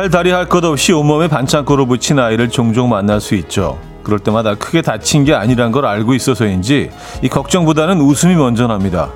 팔다리 0.00 0.30
할 0.30 0.48
것 0.48 0.64
없이 0.64 0.94
온몸에 0.94 1.28
반창고를 1.28 1.84
붙인 1.86 2.18
아이를 2.18 2.48
종종 2.48 2.88
만날 2.88 3.20
수 3.20 3.34
있죠. 3.34 3.78
그럴 4.02 4.18
때마다 4.18 4.54
크게 4.54 4.80
다친 4.80 5.24
게 5.26 5.34
아니란 5.34 5.72
걸 5.72 5.84
알고 5.84 6.14
있어서인지 6.14 6.88
이 7.22 7.28
걱정보다는 7.28 8.00
웃음이 8.00 8.34
먼저 8.34 8.66
납니다. 8.66 9.10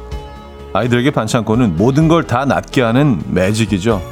아이들에게 0.75 1.11
반창고는 1.11 1.79
모든 1.79 2.07
걸 2.07 2.25
다 2.27 2.45
낫게 2.45 2.83
하는 2.83 3.19
매직이죠. 3.31 4.03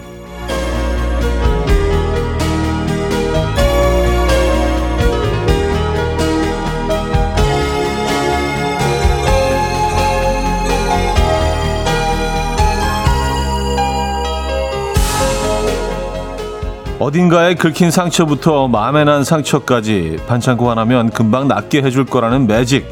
어딘가에 17.02 17.56
긁힌 17.56 17.90
상처부터 17.90 18.68
마음에 18.68 19.02
난 19.02 19.24
상처까지 19.24 20.20
반창고 20.28 20.70
하나면 20.70 21.10
금방 21.10 21.48
낫게 21.48 21.82
해줄 21.82 22.06
거라는 22.06 22.46
매직. 22.46 22.86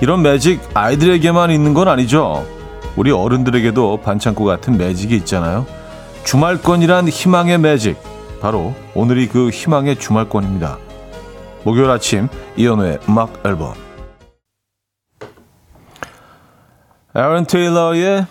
이런 0.00 0.22
매직 0.22 0.62
아이들에게만 0.72 1.50
있는 1.50 1.74
건 1.74 1.86
아니죠. 1.86 2.46
우리 2.96 3.10
어른들에게도 3.10 3.98
반창고 3.98 4.46
같은 4.46 4.78
매직이 4.78 5.14
있잖아요. 5.16 5.66
주말권이란 6.24 7.08
희망의 7.08 7.58
매직. 7.58 7.98
바로 8.40 8.74
오늘이 8.94 9.28
그 9.28 9.50
희망의 9.50 9.96
주말권입니다. 9.96 10.78
목요일 11.62 11.90
아침 11.90 12.28
이연우의 12.56 13.00
음악 13.06 13.42
앨범. 13.44 13.74
에런 17.14 17.44
테일러의 17.44 18.24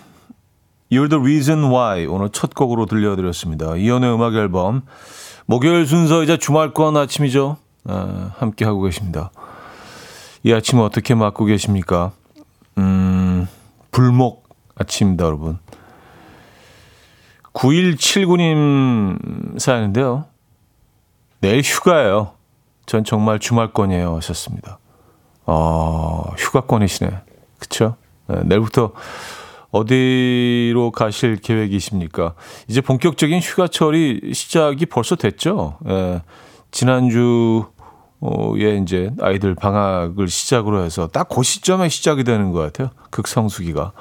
You're 0.92 1.08
the 1.08 1.18
Reason 1.18 1.70
Why 1.70 2.04
오늘 2.04 2.28
첫 2.28 2.54
곡으로 2.54 2.84
들려드렸습니다. 2.84 3.76
이연의 3.76 4.14
음악 4.14 4.34
앨범 4.34 4.82
목요일 5.46 5.86
순서이자 5.86 6.36
주말권 6.36 6.96
아침이죠. 6.96 7.56
아, 7.84 8.32
함께 8.38 8.64
하고 8.64 8.82
계십니다. 8.82 9.30
이 10.44 10.52
아침 10.52 10.80
어떻게 10.80 11.14
맞고 11.14 11.44
계십니까? 11.44 12.12
음, 12.78 13.46
불목 13.90 14.48
아침입니다, 14.76 15.24
여러분. 15.24 15.58
9179님 17.52 19.58
사연인데요. 19.58 20.24
내일 21.40 21.60
휴가예요. 21.60 22.32
전 22.86 23.04
정말 23.04 23.38
주말권이에요. 23.38 24.16
하셨습니다. 24.16 24.78
어, 25.44 26.32
휴가권이시네. 26.38 27.10
그쵸? 27.58 27.96
네, 28.28 28.42
내일부터 28.44 28.92
어디로 29.72 30.92
가실 30.92 31.36
계획이십니까? 31.36 32.34
이제 32.68 32.80
본격적인 32.80 33.40
휴가철이 33.40 34.32
시작이 34.34 34.86
벌써 34.86 35.16
됐죠. 35.16 35.78
예, 35.88 36.22
지난주에 36.70 37.64
이제 38.82 39.10
아이들 39.20 39.54
방학을 39.54 40.28
시작으로 40.28 40.84
해서 40.84 41.08
딱 41.08 41.28
그 41.30 41.42
시점에 41.42 41.88
시작이 41.88 42.22
되는 42.22 42.52
것 42.52 42.60
같아요. 42.60 42.90
극성수기가. 43.10 43.92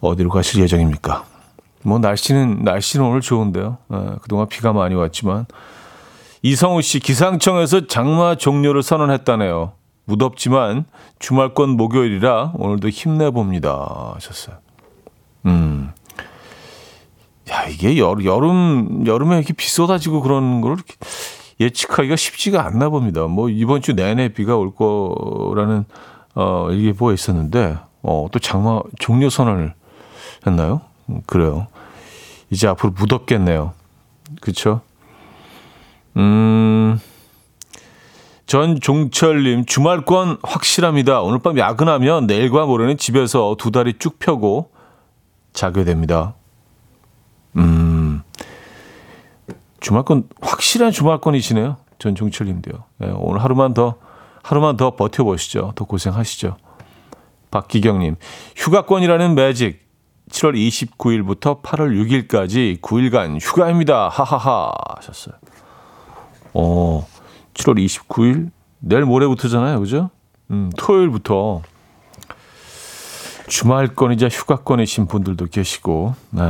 어디로 0.00 0.28
가실 0.28 0.62
예정입니까? 0.62 1.24
뭐 1.82 1.98
날씨는 1.98 2.64
날씨는 2.64 3.06
오늘 3.06 3.22
좋은데요. 3.22 3.78
예, 3.94 4.16
그동안 4.20 4.46
비가 4.48 4.74
많이 4.74 4.94
왔지만 4.94 5.46
이성우 6.42 6.82
씨 6.82 7.00
기상청에서 7.00 7.86
장마 7.86 8.34
종료를 8.34 8.82
선언했다네요. 8.82 9.72
무덥지만 10.04 10.84
주말권 11.18 11.70
목요일이라 11.70 12.52
오늘도 12.54 12.88
힘내봅니다. 12.88 14.12
하셨어요. 14.14 14.56
음. 15.46 15.92
야, 17.50 17.64
이게 17.66 17.98
여, 17.98 18.16
여름, 18.24 19.06
여름에 19.06 19.36
이렇게 19.36 19.52
비 19.52 19.68
쏟아지고 19.68 20.22
그런 20.22 20.60
걸 20.60 20.76
예측하기가 21.60 22.16
쉽지가 22.16 22.64
않나 22.64 22.88
봅니다. 22.88 23.26
뭐 23.26 23.48
이번 23.48 23.80
주 23.82 23.92
내내 23.92 24.30
비가 24.30 24.56
올 24.56 24.74
거라는, 24.74 25.84
어, 26.34 26.68
일기보가 26.70 27.12
있었는데, 27.12 27.76
어, 28.02 28.26
또 28.32 28.38
장마 28.38 28.80
종료 28.98 29.30
선언을 29.30 29.74
했나요? 30.46 30.80
음, 31.10 31.20
그래요. 31.26 31.66
이제 32.50 32.66
앞으로 32.66 32.92
무덥겠네요. 32.92 33.72
그쵸? 34.40 34.80
음, 36.16 36.98
전종철님, 38.46 39.64
주말권 39.64 40.38
확실합니다. 40.42 41.22
오늘 41.22 41.38
밤 41.38 41.58
야근하면 41.58 42.26
내일과 42.26 42.66
모레는 42.66 42.98
집에서 42.98 43.56
두 43.58 43.70
다리 43.70 43.94
쭉 43.98 44.18
펴고 44.18 44.70
자게 45.52 45.84
됩니다. 45.84 46.34
음, 47.56 48.22
주말권, 49.80 50.28
확실한 50.40 50.92
주말권이시네요. 50.92 51.76
전종철님도요. 51.98 52.84
네, 52.98 53.12
오늘 53.16 53.42
하루만 53.42 53.72
더, 53.72 53.96
하루만 54.42 54.76
더 54.76 54.94
버텨보시죠. 54.94 55.72
더 55.74 55.84
고생하시죠. 55.84 56.56
박기경님, 57.50 58.16
휴가권이라는 58.56 59.34
매직. 59.34 59.84
7월 60.30 60.54
29일부터 60.56 61.62
8월 61.62 62.28
6일까지 62.28 62.80
9일간 62.80 63.38
휴가입니다. 63.40 64.08
하하하 64.08 64.72
하셨어요. 64.96 65.34
어, 66.54 67.06
7월 67.54 67.84
29일 67.84 68.50
내일 68.80 69.04
모레부터잖아요, 69.04 69.80
그죠? 69.80 70.10
음, 70.50 70.70
토요일부터 70.76 71.62
주말권이자 73.48 74.28
휴가권이신 74.28 75.06
분들도 75.06 75.46
계시고, 75.46 76.14
네. 76.30 76.42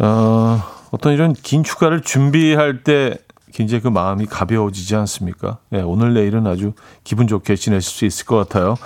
어, 0.00 0.62
어떤 0.90 1.12
이런 1.12 1.32
긴 1.32 1.64
휴가를 1.64 2.02
준비할 2.02 2.82
때 2.82 3.18
굉장히 3.52 3.82
그 3.82 3.88
마음이 3.88 4.26
가벼워지지 4.26 4.94
않습니까? 4.96 5.58
네, 5.70 5.80
오늘 5.80 6.14
내일은 6.14 6.46
아주 6.46 6.74
기분 7.02 7.26
좋게 7.26 7.56
지내실 7.56 7.90
수 7.90 8.04
있을 8.04 8.26
것 8.26 8.36
같아요. 8.36 8.76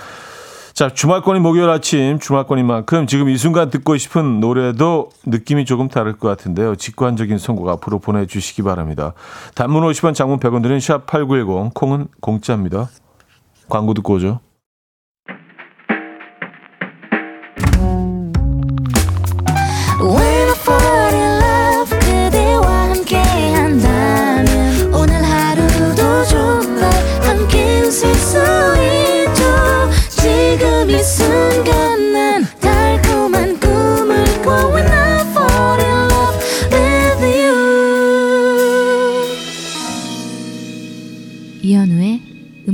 자, 0.74 0.88
주말권인 0.88 1.42
목요일 1.42 1.68
아침, 1.68 2.18
주말권인 2.18 2.66
만큼 2.66 3.06
지금 3.06 3.28
이 3.28 3.36
순간 3.36 3.68
듣고 3.68 3.96
싶은 3.98 4.40
노래도 4.40 5.10
느낌이 5.26 5.66
조금 5.66 5.88
다를 5.88 6.16
것 6.16 6.28
같은데요. 6.28 6.76
직관적인 6.76 7.36
선곡 7.36 7.68
앞으로 7.68 7.98
보내주시기 7.98 8.62
바랍니다. 8.62 9.12
단문 9.54 9.82
50원, 9.82 10.14
장문 10.14 10.40
100원 10.40 10.62
드는 10.62 10.78
샵8910, 10.78 11.74
콩은 11.74 12.08
공짜입니다. 12.20 12.88
광고 13.68 13.92
듣고 13.92 14.14
오죠. 14.14 14.40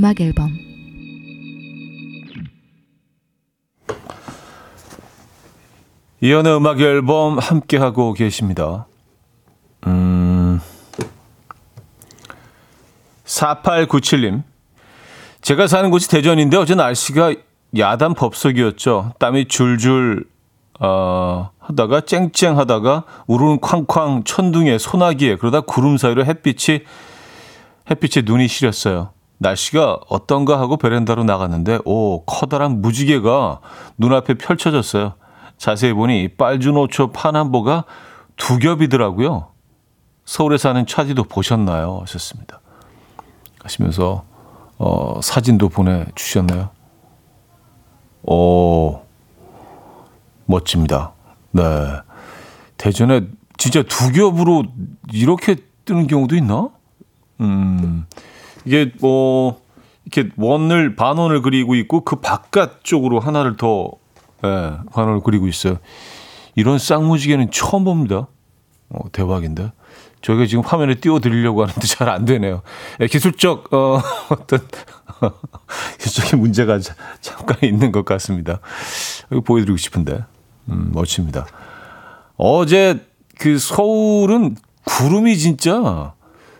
음악 0.09 0.21
앨범 0.21 0.57
이연의 6.21 6.57
음악 6.57 6.81
앨범 6.81 7.37
함께 7.37 7.77
하고 7.77 8.13
계십니다. 8.13 8.87
음. 9.85 10.59
4897님. 13.25 14.43
제가 15.41 15.67
사는 15.67 15.91
곳이 15.91 16.09
대전인데 16.09 16.57
어제 16.57 16.73
날씨가 16.73 17.35
야단 17.77 18.15
법석이었죠. 18.15 19.13
땀이 19.19 19.47
줄줄 19.47 20.25
어, 20.79 21.51
하다가 21.59 22.01
쨍쨍 22.01 22.57
하다가 22.57 23.03
우르르 23.27 23.57
쾅쾅 23.61 24.23
천둥에 24.23 24.79
소나기에 24.79 25.35
그러다 25.35 25.61
구름 25.61 25.97
사이로 25.97 26.25
햇빛이 26.25 26.79
햇빛에 27.91 28.23
눈이 28.23 28.47
시렸어요. 28.47 29.11
날씨가 29.39 29.99
어떤가 30.09 30.59
하고 30.59 30.77
베란다로 30.77 31.23
나갔는데 31.23 31.79
오 31.85 32.23
커다란 32.25 32.81
무지개가 32.81 33.61
눈앞에 33.97 34.35
펼쳐졌어요. 34.35 35.13
자세히 35.57 35.93
보니 35.93 36.35
빨주 36.37 36.71
노초 36.71 37.11
파남보가 37.11 37.85
두 38.35 38.59
겹이더라고요. 38.59 39.47
서울에 40.25 40.57
사는 40.57 40.85
차디도 40.85 41.23
보셨나요? 41.23 41.99
하셨습니다. 42.01 42.61
하시면서 43.63 44.23
어, 44.77 45.19
사진도 45.21 45.69
보내주셨나요? 45.69 46.69
오 48.23 49.01
멋집니다. 50.45 51.13
네 51.51 51.63
대전에 52.77 53.21
진짜 53.57 53.83
두 53.83 54.11
겹으로 54.11 54.63
이렇게 55.11 55.55
뜨는 55.85 56.07
경우도 56.07 56.35
있나? 56.35 56.69
음. 57.41 58.05
이게 58.69 58.91
뭐 58.99 59.59
이렇게 60.05 60.29
원을 60.37 60.95
반원을 60.95 61.41
그리고 61.41 61.73
있고 61.73 62.01
그 62.01 62.17
바깥 62.17 62.83
쪽으로 62.83 63.19
하나를 63.19 63.57
더 63.57 63.89
예, 64.45 64.73
반원을 64.93 65.21
그리고 65.23 65.47
있어요. 65.47 65.77
이런 66.53 66.77
쌍무지개는 66.77 67.49
처음 67.49 67.83
봅니다. 67.85 68.27
어, 68.89 69.11
대박인데. 69.11 69.71
저게 70.21 70.45
지금 70.45 70.63
화면에 70.63 70.95
띄워드리려고 70.95 71.63
하는데 71.63 71.81
잘 71.87 72.09
안 72.09 72.25
되네요. 72.25 72.61
예, 72.99 73.07
기술적, 73.07 73.73
어, 73.73 74.01
어떤, 74.29 74.59
기술적인 75.99 76.39
문제가 76.39 76.77
자, 76.79 76.93
잠깐 77.21 77.57
있는 77.63 77.91
것 77.91 78.05
같습니다. 78.05 78.59
이거 79.31 79.41
보여드리고 79.41 79.77
싶은데. 79.77 80.25
음, 80.69 80.91
멋집니다. 80.93 81.47
어제 82.37 83.03
그 83.39 83.57
서울은 83.57 84.57
구름이 84.83 85.37
진짜 85.39 86.13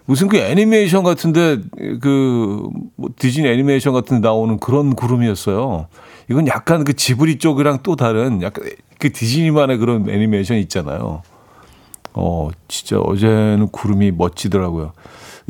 무슨 0.09 0.27
그 0.27 0.37
애니메이션 0.37 1.03
같은데 1.03 1.59
그뭐 2.01 2.71
디즈니 3.19 3.47
애니메이션 3.47 3.93
같은 3.93 4.19
데 4.21 4.27
나오는 4.27 4.59
그런 4.59 4.95
구름이었어요. 4.95 5.85
이건 6.31 6.47
약간 6.47 6.83
그 6.83 6.95
지브리 6.95 7.37
쪽이랑 7.37 7.81
또 7.83 7.95
다른 7.95 8.41
약간 8.41 8.65
그 8.97 9.13
디즈니만의 9.13 9.77
그런 9.77 10.09
애니메이션 10.09 10.57
있잖아요. 10.57 11.21
어, 12.13 12.49
진짜 12.67 12.97
어제는 12.97 13.67
구름이 13.67 14.13
멋지더라고요. 14.13 14.93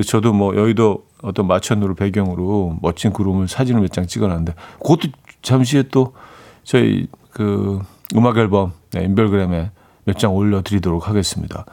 저도 0.06 0.34
뭐 0.34 0.54
여의도 0.54 1.06
어떤 1.22 1.48
마천루를 1.48 1.96
배경으로 1.96 2.80
멋진 2.82 3.14
구름을 3.14 3.48
사진을 3.48 3.80
몇 3.80 3.92
장 3.94 4.08
찍어놨는데 4.08 4.56
그것도 4.84 5.08
잠시 5.42 5.78
후에 5.78 5.86
또 5.90 6.14
저희 6.66 7.08
그 7.32 7.80
음악 8.14 8.38
앨범 8.38 8.74
네, 8.92 9.06
인별그램에 9.06 9.72
몇 10.04 10.18
장 10.18 10.36
올려드리도록 10.36 11.08
하겠습니다. 11.08 11.64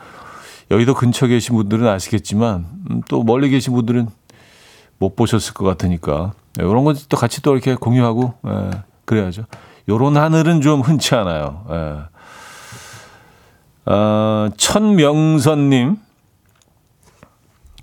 여의도 0.71 0.95
근처 0.95 1.27
계신 1.27 1.55
분들은 1.57 1.87
아시겠지만 1.87 2.67
음, 2.91 3.03
또 3.09 3.23
멀리 3.23 3.49
계신 3.51 3.73
분들은 3.75 4.09
못 4.99 5.15
보셨을 5.17 5.55
것 5.55 5.65
같으니까 5.65 6.33
이런 6.59 6.77
네, 6.77 6.85
것도 6.85 7.17
같이 7.17 7.43
또 7.43 7.53
이렇게 7.53 7.75
공유하고 7.75 8.35
예, 8.47 8.71
그래야죠. 9.05 9.45
요런 9.89 10.17
하늘은 10.17 10.63
좀 10.63 10.81
흔치 10.81 11.15
않아요. 11.15 11.65
예. 11.71 13.93
어, 13.93 14.49
천명선님 14.57 15.97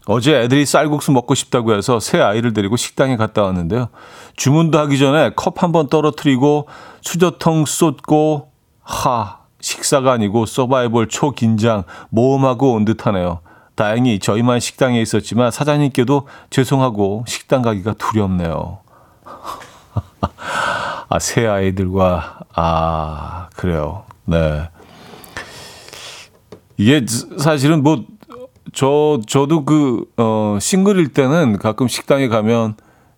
어제 0.05 0.35
애들이 0.41 0.65
쌀국수 0.65 1.13
먹고 1.13 1.33
싶다고 1.33 1.73
해서 1.73 2.01
새 2.01 2.19
아이를 2.19 2.51
데리고 2.51 2.75
식당에 2.75 3.15
갔다 3.15 3.43
왔는데요. 3.43 3.87
주문도 4.35 4.77
하기 4.79 4.97
전에 4.97 5.31
컵 5.35 5.63
한 5.63 5.71
번 5.71 5.87
떨어뜨리고 5.87 6.67
수저통 7.01 7.65
쏟고 7.65 8.51
하 8.81 9.42
식사가 9.63 10.11
아니고 10.11 10.45
서바이벌 10.45 11.07
초긴장 11.07 11.83
모험하고 12.09 12.73
온 12.73 12.85
듯하네요. 12.85 13.39
다행히 13.75 14.19
저희만 14.19 14.59
식당에 14.59 15.01
있었지만 15.01 15.49
사장님께도 15.49 16.27
죄송하고 16.49 17.23
식당 17.27 17.61
가기가 17.63 17.93
두렵네요. 17.93 18.79
아, 21.09 21.19
새 21.19 21.47
아이들과 21.47 22.41
아, 22.53 23.49
그래요. 23.55 24.03
네. 24.25 24.69
이게 26.77 27.05
사실은 27.37 27.81
뭐 27.81 28.03
저 28.73 29.19
저도 29.27 29.65
그 29.65 30.05
어 30.17 30.57
싱글일 30.59 31.13
때는 31.13 31.59
가끔 31.59 31.87
식당에 31.87 32.27
가면 32.27 32.75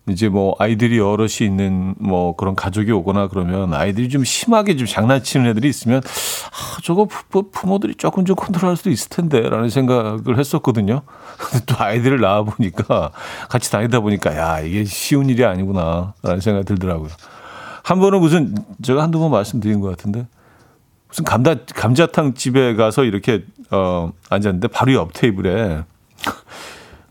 이제 0.08 0.28
뭐 0.28 0.54
아이들이 0.58 0.98
여럿이 0.98 1.38
있는 1.42 1.94
뭐 1.98 2.36
그런 2.36 2.54
가족이 2.54 2.92
오거나 2.92 3.26
그러면 3.26 3.74
아이들이 3.74 4.08
좀 4.08 4.22
심하게 4.24 4.76
좀 4.76 4.86
장난치는 4.86 5.46
애들이 5.50 5.68
있으면 5.68 6.00
아 6.00 6.78
저거 6.84 7.06
부, 7.06 7.50
부모들이 7.50 7.96
조금 7.96 8.24
좀 8.24 8.36
컨트롤할 8.36 8.76
수도 8.76 8.90
있을 8.90 9.08
텐데라는 9.08 9.68
생각을 9.68 10.38
했었거든요. 10.38 11.02
근데 11.38 11.64
또 11.66 11.74
아이들을 11.78 12.20
낳아 12.20 12.44
보니까 12.44 13.10
같이 13.48 13.70
다니다 13.70 13.98
보니까 13.98 14.36
야 14.36 14.60
이게 14.60 14.84
쉬운 14.84 15.28
일이 15.28 15.44
아니구나라는 15.44 16.40
생각이 16.40 16.64
들더라고요. 16.66 17.10
한 17.82 17.98
번은 17.98 18.20
무슨 18.20 18.54
제가 18.82 19.02
한두 19.02 19.18
번 19.18 19.32
말씀드린 19.32 19.80
것 19.80 19.88
같은데 19.88 20.26
무슨 21.08 21.24
감자 21.24 21.56
감자탕 21.74 22.34
집에 22.34 22.74
가서 22.74 23.02
이렇게 23.02 23.44
어 23.72 24.12
앉았는데 24.30 24.68
바로 24.68 24.92
옆 24.92 25.12
테이블에 25.12 25.82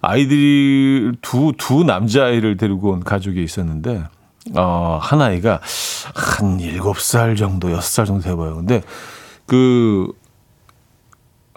아이들이 0.07 1.11
두, 1.21 1.53
두 1.57 1.83
남자아이를 1.83 2.57
데리고 2.57 2.91
온 2.91 3.03
가족이 3.03 3.43
있었는데, 3.43 4.03
어, 4.55 4.99
한 5.01 5.21
아이가 5.21 5.59
한 6.13 6.59
일곱 6.59 6.99
살 6.99 7.35
정도, 7.35 7.71
여섯 7.71 7.81
살 7.81 8.05
정도 8.05 8.23
돼봐요. 8.23 8.55
근데 8.55 8.81
그, 9.45 10.11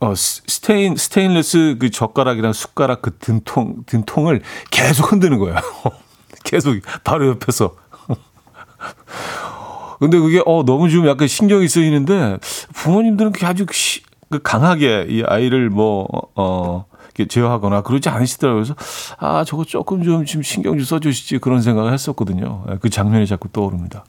어, 0.01 0.15
스테인, 0.15 0.97
스테인레스 0.97 1.77
그 1.79 1.91
젓가락이랑 1.91 2.53
숟가락 2.53 3.03
그 3.03 3.19
등통, 3.19 3.85
등통을 3.87 4.43
계속 4.71 5.13
흔드는 5.13 5.39
거예요. 5.39 5.57
계속 6.45 6.77
바로 7.05 7.29
옆에서. 7.29 7.77
근데 9.99 10.19
그게, 10.19 10.41
어, 10.47 10.65
너무 10.65 10.89
좀 10.89 11.07
약간 11.09 11.27
신경이 11.29 11.69
쓰이는데, 11.69 12.39
부모님들은 12.75 13.33
아주 13.43 13.67
시, 13.73 14.03
그 14.31 14.41
강하게 14.41 15.07
이 15.09 15.23
아이를 15.27 15.69
뭐, 15.69 16.07
어, 16.37 16.87
제어하거나 17.27 17.83
그러지 17.83 18.09
않으시더라고요. 18.09 18.63
그래서 18.63 18.75
아 19.19 19.45
저거 19.45 19.65
조금 19.65 20.03
좀 20.03 20.25
지금 20.25 20.43
신경 20.43 20.77
좀 20.77 20.85
써주시지 20.85 21.39
그런 21.39 21.63
생각을 21.63 21.93
했었거든요. 21.93 22.65
예, 22.71 22.77
그 22.81 22.91
장면이 22.91 23.27
자꾸 23.27 23.49
떠오릅니다. 23.49 24.05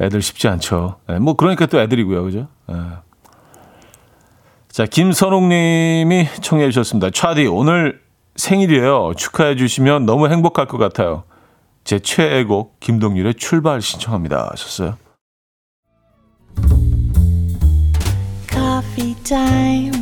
애들 0.00 0.20
쉽지 0.20 0.48
않죠. 0.48 0.96
예, 1.10 1.18
뭐 1.18 1.34
그러니까 1.34 1.66
또 1.66 1.80
애들이고요, 1.80 2.24
그죠? 2.24 2.48
예. 2.70 2.74
자 4.68 4.86
김선옥님이 4.86 6.28
청해 6.40 6.70
주셨습니다. 6.70 7.10
차디 7.10 7.46
오늘 7.46 8.00
생일이에요. 8.36 9.12
축하해 9.16 9.56
주시면 9.56 10.06
너무 10.06 10.28
행복할 10.28 10.66
것 10.66 10.78
같아요. 10.78 11.24
제 11.84 11.98
최애곡 11.98 12.80
김동률의 12.80 13.34
출발 13.34 13.82
신청합니다. 13.82 14.48
하셨어요. 14.52 14.96
Coffee 18.48 19.14
time. 19.24 20.01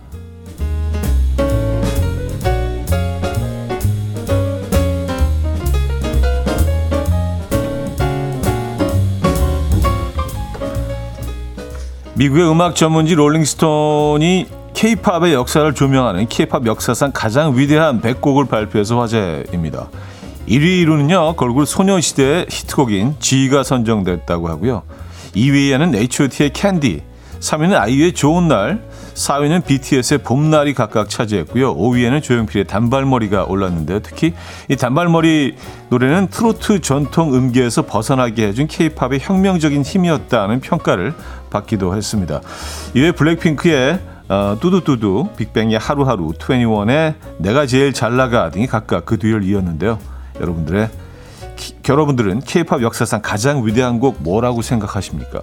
미국의 12.21 12.51
음악 12.51 12.75
전문지 12.75 13.15
롤링스톤이 13.15 14.45
케이팝의 14.75 15.33
역사를 15.33 15.73
조명하는 15.73 16.27
케이팝 16.29 16.67
역사상 16.67 17.09
가장 17.15 17.57
위대한 17.57 17.99
100곡을 17.99 18.47
발표해서 18.47 18.99
화제입니다. 18.99 19.89
1위로는요, 20.47 21.35
걸그룹 21.35 21.67
소녀시대의 21.67 22.45
히트곡인 22.47 23.15
Gee가 23.17 23.63
선정됐다고 23.63 24.49
하고요. 24.49 24.83
2위에는 25.35 25.95
H.O.T의 25.95 26.53
캔디, 26.53 27.01
3위는 27.39 27.73
아이유의 27.73 28.13
좋은 28.13 28.47
날, 28.47 28.83
4위는 29.13 29.65
BTS의 29.65 30.19
봄날이 30.19 30.73
각각 30.73 31.09
차지했고요. 31.09 31.75
5위에는 31.75 32.21
조용필의 32.21 32.67
단발머리가 32.67 33.45
올랐는데요. 33.45 33.99
특히 33.99 34.33
이 34.67 34.75
단발머리 34.75 35.55
노래는 35.89 36.27
트로트 36.27 36.81
전통 36.81 37.33
음계에서 37.33 37.85
벗어나게 37.85 38.47
해준 38.47 38.67
케이팝의 38.67 39.19
혁명적인 39.21 39.83
힘이었다는 39.83 40.61
평가를 40.61 41.13
받기도 41.49 41.95
했습니다. 41.95 42.41
이외 42.93 43.11
블랙핑크의 43.11 43.99
어, 44.29 44.57
뚜두뚜두, 44.61 45.27
빅뱅의 45.35 45.77
하루하루, 45.77 46.31
21의 46.31 47.15
내가 47.37 47.65
제일 47.65 47.91
잘 47.91 48.15
나가 48.15 48.49
등이 48.49 48.65
각각 48.65 49.05
그 49.05 49.19
뒤를 49.19 49.43
이었는데요. 49.43 49.99
여러분들의 50.39 50.89
키, 51.57 51.75
여러분들은 51.87 52.39
케이팝 52.39 52.81
역사상 52.81 53.21
가장 53.21 53.65
위대한 53.65 53.99
곡 53.99 54.23
뭐라고 54.23 54.61
생각하십니까? 54.61 55.41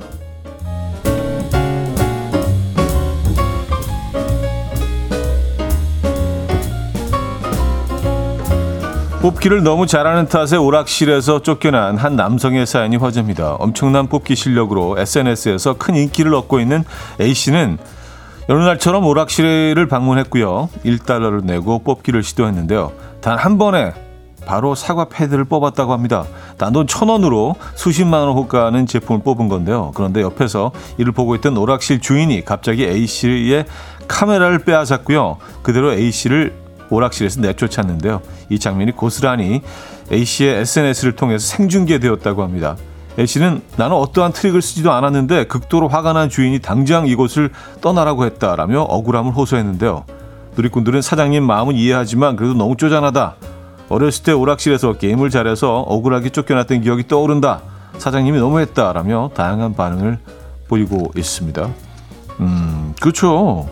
뽑기를 9.21 9.65
너무 9.65 9.87
잘하는 9.89 10.27
탓에 10.29 10.57
오락실에서 10.57 11.43
쫓겨난 11.43 11.97
한 11.97 12.15
남성의 12.15 12.67
사연이 12.67 12.97
화제입니다. 12.97 13.55
엄청난 13.59 14.07
뽑기 14.07 14.37
실력으로 14.37 14.97
SNS에서 14.97 15.75
큰 15.75 15.97
인기를 15.97 16.33
얻고 16.35 16.61
있는 16.61 16.85
A씨는 17.21 17.79
여느 18.49 18.63
날처럼 18.63 19.05
오락실을 19.05 19.89
방문했고요. 19.89 20.69
1달러를 20.85 21.45
내고 21.45 21.81
뽑기를 21.81 22.23
시도했는데요. 22.23 22.93
단 23.21 23.37
한 23.37 23.59
번에 23.59 23.93
바로 24.47 24.77
사과 24.77 25.07
패드를 25.07 25.45
뽑았다고 25.45 25.93
합니다. 25.93 26.25
단돈 26.57 26.87
천 26.87 27.09
원으로 27.09 27.57
수십만 27.75 28.21
원 28.21 28.33
호가하는 28.37 28.87
제품을 28.87 29.23
뽑은 29.23 29.49
건데요. 29.49 29.91
그런데 29.95 30.23
옆에서 30.23 30.71
이를 30.97 31.11
보고 31.13 31.35
있던 31.35 31.57
오락실 31.59 32.01
주인이 32.01 32.45
갑자기 32.45 32.85
A씨의 32.85 33.67
카메라를 34.07 34.61
빼앗았고요. 34.61 35.39
그대로 35.63 35.93
A씨를 35.93 36.68
오락실에서 36.91 37.41
내쫓았는데요. 37.41 38.21
이 38.49 38.59
장면이 38.59 38.93
고스란히 38.93 39.63
A씨의 40.11 40.61
SNS를 40.61 41.17
통해서 41.17 41.47
생중계되었다고 41.47 42.43
합니다. 42.43 42.77
A씨는 43.19 43.63
나는 43.77 43.97
어떠한 43.97 44.33
트릭을 44.33 44.63
쓰지도 44.63 44.93
않았는데 44.93 45.47
극도로 45.47 45.89
화가 45.89 46.13
난 46.13 46.29
주인이 46.29 46.61
당장 46.61 47.07
이곳을 47.07 47.51
떠나라고 47.81 48.25
했다라며 48.25 48.83
억울함을 48.83 49.33
호소했는데요. 49.33 50.05
누리꾼들은 50.57 51.03
사장님 51.03 51.45
마음은 51.45 51.75
이해하지만 51.75 52.37
그래도 52.37 52.55
너무 52.55 52.77
쪼잔하다. 52.77 53.37
어렸을 53.89 54.25
때 54.25 54.33
오락실에서 54.33 54.95
게임을 54.95 55.31
잘해서 55.31 55.81
억울하게 55.81 56.31
쫓겨났던 56.31 56.83
기억이 56.83 57.09
떠오른다. 57.09 57.63
사장님이 57.99 58.39
너무했다라며 58.39 59.31
다양한 59.35 59.75
반응을 59.75 60.19
보이고 60.69 61.11
있습니다. 61.17 61.71
음, 62.41 62.95
그렇죠. 63.01 63.69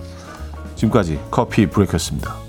지금까지 0.75 1.21
커피 1.31 1.67
브레이크였습니다. 1.67 2.46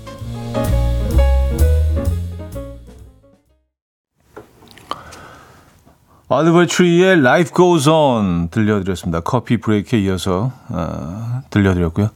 알리버 6.30 6.66
트리의 6.66 7.18
Life 7.20 7.52
Goes 7.54 7.88
On 7.88 8.48
들려드렸습니다. 8.50 9.20
커피 9.20 9.56
브레이크에 9.56 10.00
이어서 10.00 10.52
어, 10.68 11.42
들려드렸고요. 11.48 12.10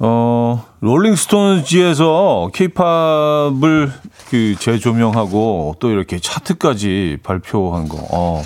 어, 0.00 0.64
롤링스톤즈에서 0.80 2.50
케이팝을 2.52 3.92
그 4.28 4.56
재조명하고 4.58 5.76
또 5.78 5.90
이렇게 5.90 6.18
차트까지 6.18 7.18
발표한 7.22 7.88
거. 7.88 7.98
어, 8.10 8.42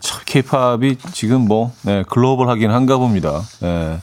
참 0.00 0.20
케이팝이 0.26 0.96
지금 1.12 1.46
뭐 1.48 1.72
네, 1.82 2.04
글로벌하긴 2.10 2.70
한가 2.70 2.98
봅니다. 2.98 3.40
네. 3.62 3.98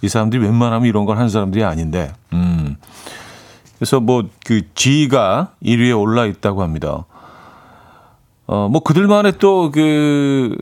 이 0.00 0.08
사람들이 0.08 0.42
웬만하면 0.42 0.88
이런 0.88 1.04
걸 1.04 1.18
하는 1.18 1.28
사람들이 1.28 1.64
아닌데. 1.64 2.12
음. 2.32 2.76
그래서 3.78 4.00
뭐 4.00 4.22
그 4.46 4.62
G가 4.74 5.50
1위에 5.62 5.98
올라 5.98 6.24
있다고 6.24 6.62
합니다. 6.62 7.04
어, 8.46 8.68
뭐 8.68 8.82
그들만의 8.82 9.38
또 9.38 9.70
그 9.70 10.56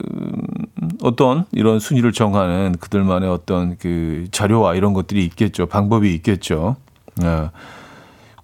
어떤 1.02 1.44
이런 1.52 1.80
순위를 1.80 2.12
정하는 2.12 2.76
그들만의 2.78 3.28
어떤 3.28 3.76
그 3.76 4.26
자료와 4.30 4.74
이런 4.74 4.92
것들이 4.92 5.24
있겠죠. 5.26 5.66
방법이 5.66 6.12
있겠죠. 6.14 6.76
예. 7.22 7.50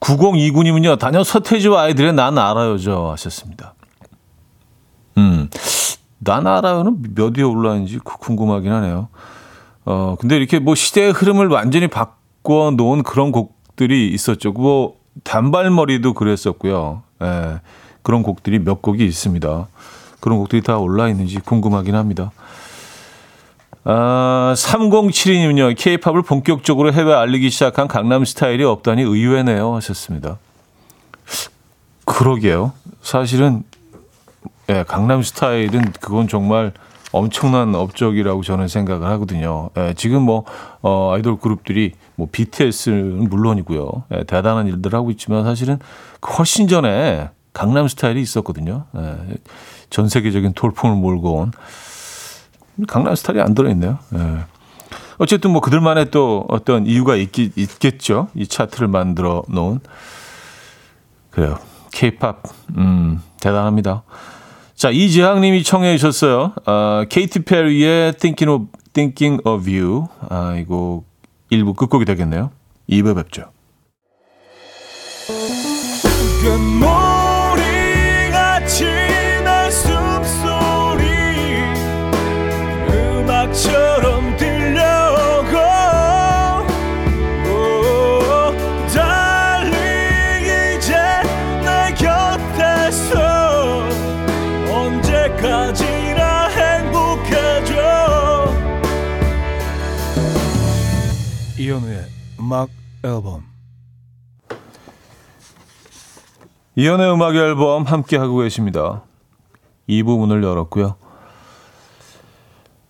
9029님은요, 0.00 0.99
단연 0.99 1.25
서태지와 1.25 1.83
아이들의 1.83 2.12
난 2.12 2.38
알아요죠. 2.38 3.11
하셨습니다. 3.12 3.75
음, 5.16 5.49
난 6.18 6.47
알아요는 6.47 7.14
몇 7.14 7.37
위에 7.37 7.42
올라있는지 7.42 7.99
궁금하긴 7.99 8.71
하네요. 8.71 9.09
어, 9.85 10.16
근데 10.21 10.37
이렇게 10.37 10.59
뭐 10.61 10.75
시대의 10.75 11.12
흐름을 11.12 11.49
완전히 11.49 11.88
바꿔 11.88 12.71
놓은 12.76 13.02
그런 13.02 13.33
곡들이 13.33 14.09
있었죠. 14.09 14.52
뭐, 14.52 14.97
단발머리도 15.25 16.14
그랬었고요. 16.14 17.02
예. 17.23 17.61
그런 18.02 18.23
곡들이 18.23 18.59
몇 18.59 18.83
곡이 18.83 19.05
있습니다. 19.05 19.69
그런 20.21 20.38
곡들이 20.38 20.62
다 20.62 20.78
올라 20.78 21.09
있는지 21.09 21.38
궁금하긴 21.38 21.95
합니다. 21.95 22.33
아, 23.85 24.52
3072님은요, 24.57 25.75
케이팝을 25.78 26.23
본격적으로 26.23 26.93
해외 26.93 27.14
알리기 27.14 27.49
시작한 27.49 27.88
강남 27.88 28.25
스타일이 28.25 28.64
없다니 28.64 29.02
의외네요. 29.02 29.75
하셨습니다. 29.76 30.38
그러게요. 32.05 32.73
사실은, 33.00 33.62
예, 34.69 34.85
강남 34.87 35.23
스타일은 35.23 35.93
그건 36.00 36.28
정말 36.28 36.73
엄청난 37.12 37.75
업적이라고 37.75 38.43
저는 38.43 38.69
생각을 38.69 39.09
하거든요. 39.12 39.71
예, 39.78 39.95
지금 39.97 40.23
뭐, 40.23 40.45
어, 40.83 41.12
아이돌 41.14 41.38
그룹들이 41.38 41.93
뭐 42.17 42.28
BTS는 42.31 43.31
물론이고요. 43.31 44.05
예, 44.12 44.25
대단한 44.25 44.67
일들 44.67 44.95
하고 44.95 45.11
있지만 45.11 45.45
사실은 45.45 45.78
그 46.21 46.35
훨씬 46.35 46.69
전에 46.69 47.31
강남 47.59 47.88
스타일이 47.88 48.21
있었거든요. 48.23 48.85
예, 48.97 49.17
전 49.91 50.09
세계적인 50.09 50.53
돌풍을 50.53 50.95
몰고 50.95 51.33
온 51.38 51.53
강남 52.87 53.17
스타일이 53.17 53.43
안 53.43 53.53
들어있네요. 53.53 53.99
예. 54.15 54.45
어쨌든 55.19 55.50
뭐 55.50 55.61
그들만의 55.61 56.12
또 56.12 56.45
어떤 56.49 56.87
이유가 56.87 57.17
있기, 57.17 57.50
있겠죠. 57.57 58.29
이 58.37 58.47
차트를 58.47 58.87
만들어 58.87 59.43
놓은. 59.49 59.81
그래요. 61.31 61.59
케이팝, 61.91 62.45
음, 62.77 63.21
대단합니다. 63.41 64.05
자, 64.77 64.91
이재학 64.91 65.41
님이 65.41 65.65
청해 65.65 65.97
주셨어요. 65.97 66.53
어, 66.65 67.03
케이티 67.09 67.41
페리의 67.41 68.12
Thinking 68.19 68.50
of, 68.53 68.67
Thinking 68.93 69.43
of 69.49 69.69
You. 69.69 70.07
아, 70.29 70.55
이거 70.55 71.03
1부 71.50 71.75
끝곡이 71.75 72.05
되겠네요. 72.05 72.53
2부 72.88 73.17
뵙죠. 73.17 73.50
음악 102.49 102.71
앨범 103.05 103.45
이현우의 106.76 107.12
음악 107.12 107.35
앨범 107.37 107.83
함께 107.83 108.17
하고 108.17 108.38
계십니다. 108.38 109.02
이 109.87 110.02
부분을 110.02 110.43
열었고요. 110.43 110.95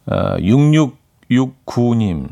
아, 0.07 0.37
6669님 0.37 2.29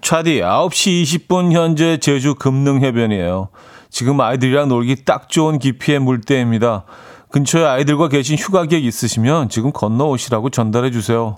차디 0.00 0.40
9시 0.40 1.02
20분 1.02 1.52
현재 1.52 1.98
제주 1.98 2.34
금능 2.34 2.80
해변이에요. 2.80 3.50
지금 3.90 4.18
아이들이랑 4.22 4.68
놀기 4.68 5.04
딱 5.04 5.28
좋은 5.28 5.58
깊이의 5.58 5.98
물때입니다. 5.98 6.84
근처에 7.28 7.66
아이들과 7.66 8.08
계신 8.08 8.38
휴가객 8.38 8.82
있으시면 8.82 9.50
지금 9.50 9.72
건너오시라고 9.72 10.48
전달해 10.48 10.90
주세요. 10.90 11.34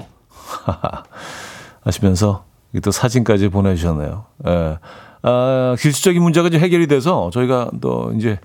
하시면서 1.83 2.45
또 2.83 2.91
사진까지 2.91 3.49
보내주셨네요. 3.49 4.27
예. 4.47 4.79
아, 5.27 5.75
기술적인 5.79 6.23
문제가 6.23 6.51
좀 6.51 6.61
해결이 6.61 6.87
돼서 6.87 7.31
저희가 7.33 7.71
또 7.81 8.13
이제 8.15 8.39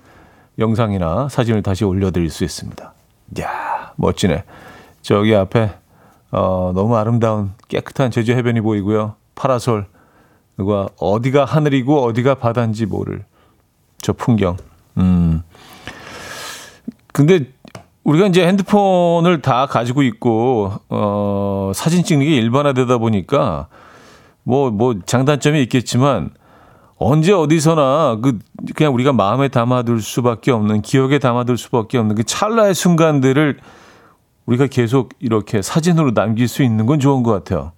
영상이나 0.58 1.28
사진을 1.28 1.62
다시 1.62 1.84
올려드릴 1.84 2.30
수 2.30 2.42
있습니다. 2.42 2.94
이야, 3.38 3.92
멋지네. 3.96 4.44
저기 5.02 5.34
앞에, 5.34 5.72
어, 6.30 6.72
너무 6.74 6.96
아름다운 6.96 7.52
깨끗한 7.68 8.10
제주 8.10 8.32
해변이 8.32 8.62
보이고요. 8.62 9.14
파라솔, 9.34 9.86
그리고 10.56 10.86
어디가 10.98 11.44
하늘이고 11.44 12.02
어디가 12.02 12.36
바다인지 12.36 12.86
모를 12.86 13.24
저 14.00 14.14
풍경. 14.14 14.56
음. 14.96 15.42
근데 17.12 17.52
우리가 18.04 18.26
이제 18.28 18.46
핸드폰을 18.46 19.42
다 19.42 19.66
가지고 19.66 20.02
있고, 20.02 20.72
어, 20.88 21.72
사진 21.74 22.04
찍는 22.04 22.24
게 22.24 22.36
일반화되다 22.36 22.96
보니까 22.96 23.68
뭐, 24.44 24.70
뭐, 24.70 24.94
장단점이 25.04 25.62
있겠지만, 25.64 26.30
언제 27.02 27.32
어디서나 27.32 28.18
그, 28.22 28.38
그냥 28.76 28.92
우리가 28.92 29.14
마음에 29.14 29.48
담아둘 29.48 30.02
수밖에 30.02 30.52
없는, 30.52 30.82
기억에 30.82 31.18
담아둘 31.18 31.56
수밖에 31.56 31.96
없는 31.96 32.14
그 32.14 32.24
찰나의 32.24 32.74
순간들을 32.74 33.58
우리가 34.44 34.66
계속 34.66 35.14
이렇게 35.18 35.62
사진으로 35.62 36.12
남길 36.12 36.46
수 36.46 36.62
있는 36.62 36.84
건 36.84 37.00
좋은 37.00 37.22
것 37.22 37.32
같아요. 37.32 37.72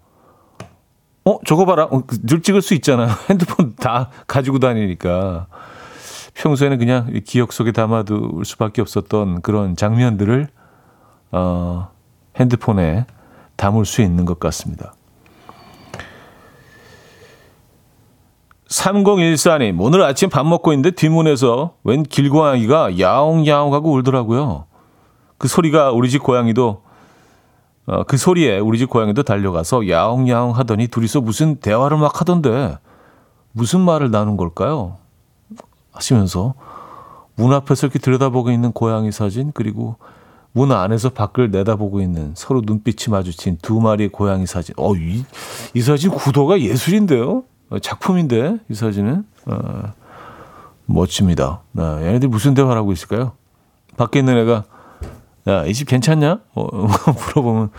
어, 1.25 1.39
저거 1.47 1.65
봐라. 1.65 1.85
어, 1.85 2.03
그늘 2.05 2.43
찍을 2.43 2.63
수 2.63 2.75
있잖아요. 2.75 3.11
핸드폰 3.31 3.77
다 3.77 4.11
가지고 4.27 4.59
다니니까. 4.59 5.47
평소에는 6.35 6.79
그냥 6.79 7.21
기억 7.25 7.53
속에 7.53 7.71
담아둘 7.71 8.45
수밖에 8.45 8.83
없었던 8.83 9.43
그런 9.43 9.77
장면들을, 9.77 10.49
어, 11.31 11.91
핸드폰에 12.41 13.07
담을 13.55 13.85
수 13.85 14.03
있는 14.03 14.25
것 14.25 14.41
같습니다. 14.41 14.95
3014님, 18.73 19.81
오늘 19.81 20.03
아침 20.03 20.31
밥 20.31 20.47
먹고 20.47 20.73
있는데 20.73 20.91
뒷문에서 20.93 21.75
웬 21.85 22.03
길고양이가 22.03 22.99
야옹야옹 22.99 23.75
하고 23.75 23.93
울더라고요. 23.93 24.65
그 25.37 25.47
소리가 25.47 25.93
우리 25.93 26.09
집 26.09 26.23
고양이도, 26.23 26.83
어, 27.87 28.03
그 28.05 28.17
소리에 28.17 28.59
우리 28.59 28.79
집 28.79 28.89
고양이도 28.89 29.25
달려가서 29.25 29.89
야옹야옹 29.89 30.57
하더니 30.57 30.89
둘이서 30.89 31.21
무슨 31.21 31.57
대화를 31.57 31.99
막 31.99 32.21
하던데, 32.21 32.79
무슨 33.53 33.81
말을 33.81 34.11
나눈 34.11 34.39
걸까요? 34.39 34.97
하시면서 35.93 36.55
문 37.35 37.53
앞에서 37.53 37.87
이렇게 37.87 37.99
들여다보고 37.99 38.51
있는 38.51 38.73
고양이 38.73 39.13
사진, 39.13 39.53
그리고 39.53 39.97
문 40.53 40.73
안에서 40.73 41.11
밖을 41.11 41.51
내다보고 41.51 42.01
있는 42.01 42.33
서로 42.35 42.63
눈빛이 42.65 43.11
마주친 43.11 43.59
두 43.61 43.81
마리의 43.81 44.09
고양이 44.09 44.47
사진. 44.47 44.75
어, 44.79 44.95
이, 44.95 45.25
이 45.75 45.81
사진 45.83 46.11
구도가 46.11 46.61
예술인데요? 46.61 47.45
어, 47.73 47.79
작품인데 47.79 48.59
이 48.69 48.75
사진은 48.75 49.25
어, 49.47 49.83
멋집니다. 50.87 51.61
네, 51.73 51.83
얘네들 52.07 52.29
무슨 52.29 52.53
대화를 52.55 52.77
하고 52.77 52.93
있을까요? 52.93 53.33
밖에 53.97 54.19
있는 54.19 54.37
애가 54.39 54.65
야, 55.49 55.65
이 55.67 55.73
집 55.73 55.89
괜찮냐? 55.89 56.39
뭐, 56.55 56.69
물어보면, 57.27 57.71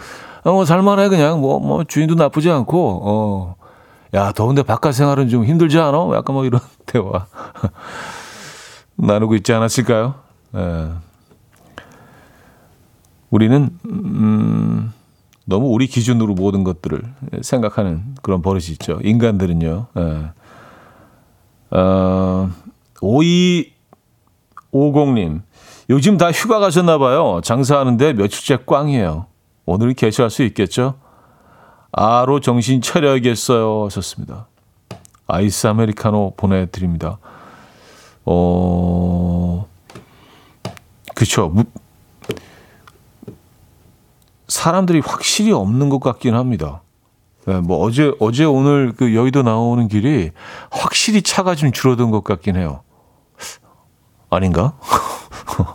어, 0.44 0.52
뭐, 0.52 0.66
살만해, 0.66 1.08
그냥. 1.08 1.40
뭐, 1.40 1.60
뭐, 1.62 1.86
주인도 1.86 2.16
나쁘지 2.16 2.50
않고, 2.50 3.02
어. 3.06 3.56
야, 4.14 4.34
더운데 4.34 4.64
바깥 4.64 4.94
생활은 4.94 5.30
좀 5.30 5.46
힘들지 5.46 5.80
않아? 5.80 6.10
약간 6.14 6.34
뭐 6.36 6.44
이런 6.44 6.60
대화 6.86 7.26
나누고 8.98 9.36
있지 9.36 9.54
않았을까요? 9.54 10.16
예. 10.56 10.90
우리는, 13.30 13.70
음, 13.86 14.92
너무 15.46 15.68
우리 15.68 15.88
기준으로 15.88 16.34
모든 16.36 16.64
것들을 16.64 17.02
생각하는 17.42 18.16
그런 18.22 18.42
버릇이 18.42 18.66
있죠. 18.72 19.00
인간들은요. 19.04 19.88
예. 19.98 20.32
어, 21.78 22.50
5250님. 24.72 25.42
요즘 25.90 26.18
다 26.18 26.32
휴가 26.32 26.60
가셨나 26.60 26.98
봐요. 26.98 27.42
장사하는데 27.44 28.14
며칠째 28.14 28.60
꽝이에요. 28.66 29.26
오늘은 29.66 29.96
개최할 29.96 30.30
수 30.30 30.44
있겠죠? 30.44 30.96
아로 31.92 32.40
정신 32.40 32.82
차려야겠어요. 32.82 33.86
하셨습니다. 33.86 34.48
아이스 35.28 35.68
아메리카노 35.68 36.34
보내드립니다. 36.38 37.18
어, 38.26 39.68
그쵸. 41.16 41.54
사람들이 44.64 45.02
확실히 45.06 45.52
없는 45.52 45.90
것 45.90 46.00
같긴 46.00 46.36
합니다. 46.36 46.84
네, 47.46 47.60
뭐 47.60 47.80
어제 47.80 48.14
어제 48.22 48.46
오늘 48.46 48.94
그 48.96 49.14
여의도 49.14 49.44
나오는 49.44 49.90
길이 49.90 50.32
확실히 50.72 51.22
차가 51.22 51.54
좀 51.54 51.74
줄어든 51.74 52.12
것 52.12 52.24
같긴 52.24 52.56
해요. 52.56 52.82
아닌가? 54.30 54.78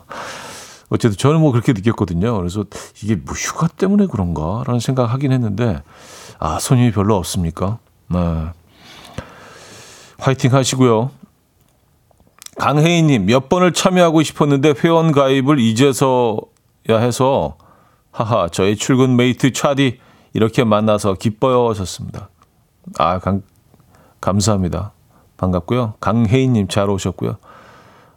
어쨌든 0.89 1.19
저는 1.19 1.39
뭐 1.41 1.53
그렇게 1.53 1.75
느꼈거든요. 1.75 2.35
그래서 2.39 2.65
이게 3.03 3.15
뭐 3.15 3.35
휴가 3.35 3.69
때문에 3.69 4.07
그런가라는 4.07 4.81
생각 4.81 5.13
하긴 5.13 5.33
했는데 5.33 5.83
아 6.39 6.59
손님이 6.59 6.91
별로 6.91 7.15
없습니까? 7.17 7.77
네. 8.07 8.47
화이팅 10.19 10.55
하시고요. 10.55 11.11
강혜인님 12.57 13.27
몇 13.27 13.51
번을 13.51 13.75
참여하고 13.75 14.23
싶었는데 14.23 14.73
회원 14.83 15.13
가입을 15.13 15.59
이제서야 15.59 16.41
해서 16.89 17.59
하하 18.19 18.49
저희 18.49 18.75
출근 18.75 19.15
mate 19.15 19.53
차디 19.53 20.01
이렇게 20.33 20.65
만나서 20.65 21.15
기뻐요 21.15 21.69
하셨습니다. 21.71 22.29
아 22.99 23.21
감, 23.21 23.43
감사합니다. 24.21 24.93
반갑고요. 25.37 25.95
강혜인 26.01 26.53
님 26.53 26.67
잘 26.67 26.91
오셨고요. 26.91 27.37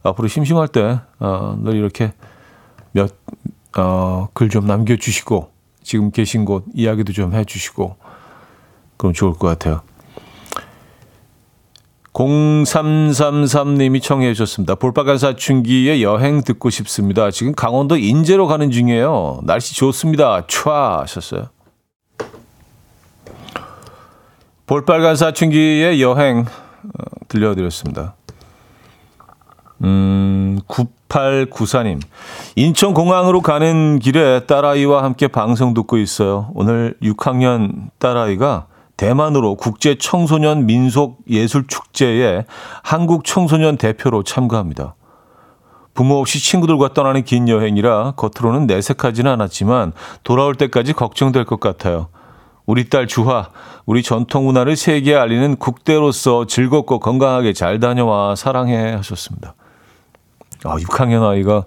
앞으로 0.01 0.27
심심할 0.27 0.70
때늘 0.70 1.01
어, 1.20 1.55
이렇게 1.67 2.13
몇, 2.93 3.12
어, 3.77 4.27
글 4.34 4.50
좀 4.50 4.65
남겨 4.65 4.96
주시고, 4.96 5.51
지금 5.84 6.10
계신 6.10 6.46
곳 6.46 6.65
이야기도 6.74 7.13
좀 7.13 7.34
해 7.34 7.46
주시고, 7.46 7.96
그럼 8.98 9.13
좋을 9.13 9.34
것 9.34 9.48
같아요. 9.48 9.81
0333님이 12.13 14.01
청해 14.01 14.34
주셨습니다. 14.34 14.75
볼빨간 14.75 15.18
사춘기의 15.18 16.03
여행 16.03 16.44
듣고 16.44 16.70
싶습니다. 16.70 17.32
지금 17.32 17.53
강원도 17.53 17.96
인제로 17.96 18.48
가는 18.48 18.70
중이에요. 18.70 19.39
날씨 19.44 19.75
좋습니다. 19.75 20.46
촤 20.48 21.00
하셨어요. 21.01 21.50
볼빨간 24.65 25.15
사춘기의 25.15 26.02
여행 26.02 26.41
어, 26.41 27.04
들려드렸습니다. 27.28 28.15
음, 29.84 30.60
9894님. 30.67 32.02
인천공항으로 32.56 33.41
가는 33.41 34.00
길에 34.00 34.45
딸아이와 34.45 35.04
함께 35.04 35.28
방송 35.28 35.74
듣고 35.74 35.97
있어요. 35.97 36.52
오늘 36.54 36.95
6학년 37.02 37.89
딸아이가 38.00 38.67
대만으로 38.97 39.56
국제 39.56 39.95
청소년 39.97 40.65
민속 40.65 41.19
예술 41.30 41.65
축제에 41.67 42.45
한국 42.84 43.25
청소년 43.25 43.77
대표로 43.77 44.23
참가합니다. 44.23 44.95
부모 45.93 46.19
없이 46.19 46.39
친구들과 46.39 46.93
떠나는 46.93 47.23
긴 47.23 47.49
여행이라 47.49 48.12
겉으로는 48.12 48.67
내색하지는 48.67 49.30
않았지만 49.32 49.93
돌아올 50.23 50.56
때까지 50.56 50.93
걱정될 50.93 51.45
것 51.45 51.60
같아요. 51.60 52.08
우리 52.65 52.89
딸 52.89 53.08
주화, 53.08 53.49
우리 53.86 54.04
전통 54.04 54.45
문화를 54.45 54.75
세계에 54.75 55.15
알리는 55.15 55.58
국대로서 55.58 56.45
즐겁고 56.45 56.99
건강하게 56.99 57.54
잘 57.54 57.80
다녀와 57.80 58.36
사랑해 58.36 58.91
하셨습니다. 58.93 59.56
아, 60.63 60.77
6학년 60.77 61.23
아이가 61.23 61.65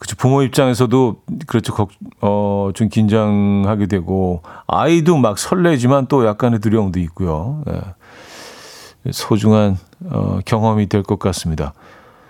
그쵸 0.00 0.16
부모 0.16 0.42
입장에서도 0.42 1.22
그렇죠 1.46 1.74
어, 2.22 2.70
좀 2.74 2.88
긴장하게 2.88 3.86
되고 3.86 4.42
아이도 4.66 5.16
막 5.18 5.38
설레지만 5.38 6.06
또 6.06 6.26
약간의 6.26 6.58
두려움도 6.60 6.98
있고요. 7.00 7.62
예. 7.68 9.12
소중한 9.12 9.78
어, 10.06 10.40
경험이 10.44 10.88
될 10.88 11.02
것 11.02 11.18
같습니다. 11.18 11.74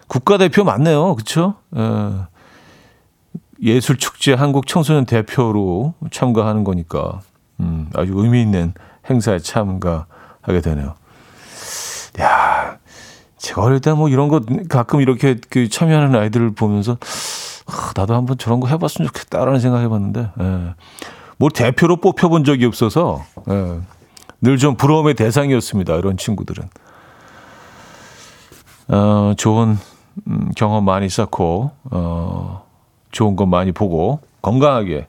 국가대표 0.09 0.65
맞네요, 0.65 1.15
그렇죠? 1.15 1.55
예. 1.77 2.11
예술 3.63 3.97
축제 3.99 4.33
한국 4.35 4.67
청소년 4.67 5.07
대표로 5.07 5.95
참가하는 6.11 6.65
거니까 6.65 7.21
음, 7.61 7.89
아주 7.95 8.13
의미 8.17 8.43
있는 8.43 8.75
행사에 9.09 9.39
참가하게 9.39 10.61
되네요. 10.63 10.95
야, 12.21 12.79
제가 13.39 13.63
어릴 13.63 13.81
때 13.81 13.93
뭐 13.93 14.09
이런 14.09 14.29
거 14.29 14.41
가끔 14.69 15.01
이렇게 15.01 15.37
그 15.51 15.69
참여하는 15.69 16.19
아이들을 16.19 16.53
보면서 16.55 16.97
아, 17.67 17.93
나도 17.97 18.15
한번 18.15 18.39
저런 18.39 18.61
거 18.61 18.69
해봤으면 18.69 19.09
좋겠다라는 19.09 19.61
생각 19.61 19.81
해봤는데 19.81 20.31
예. 20.41 20.75
뭐 21.37 21.49
대표로 21.49 21.97
뽑혀본 21.97 22.45
적이 22.45 22.67
없어서 22.67 23.25
예. 23.49 23.81
늘좀 24.41 24.77
부러움의 24.77 25.15
대상이었습니다. 25.15 25.95
이런 25.97 26.17
친구들은 26.17 26.69
어, 28.89 29.35
좋은 29.37 29.79
음, 30.27 30.51
경험 30.57 30.85
많이 30.85 31.09
쌓고 31.09 31.71
어, 31.91 32.67
좋은 33.13 33.37
것 33.37 33.47
많이 33.47 33.73
보고 33.73 34.21
건강하게 34.43 35.07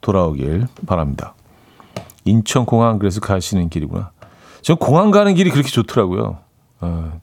돌아오길 0.00 0.66
바랍니다. 0.86 1.34
인천공항 2.24 2.98
그래서 2.98 3.20
가시는 3.20 3.68
길이구나. 3.68 4.12
전 4.62 4.76
공항 4.76 5.10
가는 5.10 5.34
길이 5.34 5.50
그렇게 5.50 5.68
좋더라고요. 5.68 6.38
어, 6.80 7.20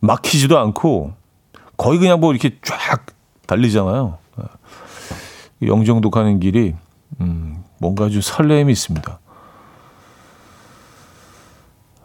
막히지도 0.00 0.58
않고 0.58 1.12
거의 1.76 1.98
그냥 1.98 2.20
뭐 2.20 2.32
이렇게 2.32 2.58
쫙 2.62 3.06
달리잖아요. 3.50 4.18
어, 4.36 4.44
영종도 5.62 6.10
가는 6.10 6.38
길이 6.38 6.74
음, 7.20 7.64
뭔가 7.78 8.04
아주 8.04 8.20
설렘이 8.20 8.70
있습니다. 8.70 9.18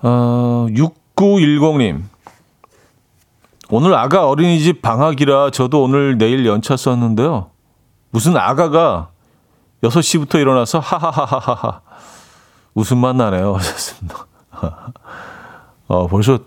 어, 0.01 0.67
6910님. 0.69 2.03
오늘 3.69 3.95
아가 3.95 4.27
어린이집 4.27 4.81
방학이라 4.81 5.51
저도 5.51 5.83
오늘 5.83 6.17
내일 6.17 6.45
연차 6.45 6.75
썼는데요. 6.75 7.49
무슨 8.09 8.37
아가가 8.37 9.09
6시부터 9.83 10.39
일어나서 10.39 10.79
하하하하하 10.79 11.81
웃음만 12.73 13.17
나네요. 13.17 13.57
어, 15.87 16.07
벌써 16.07 16.39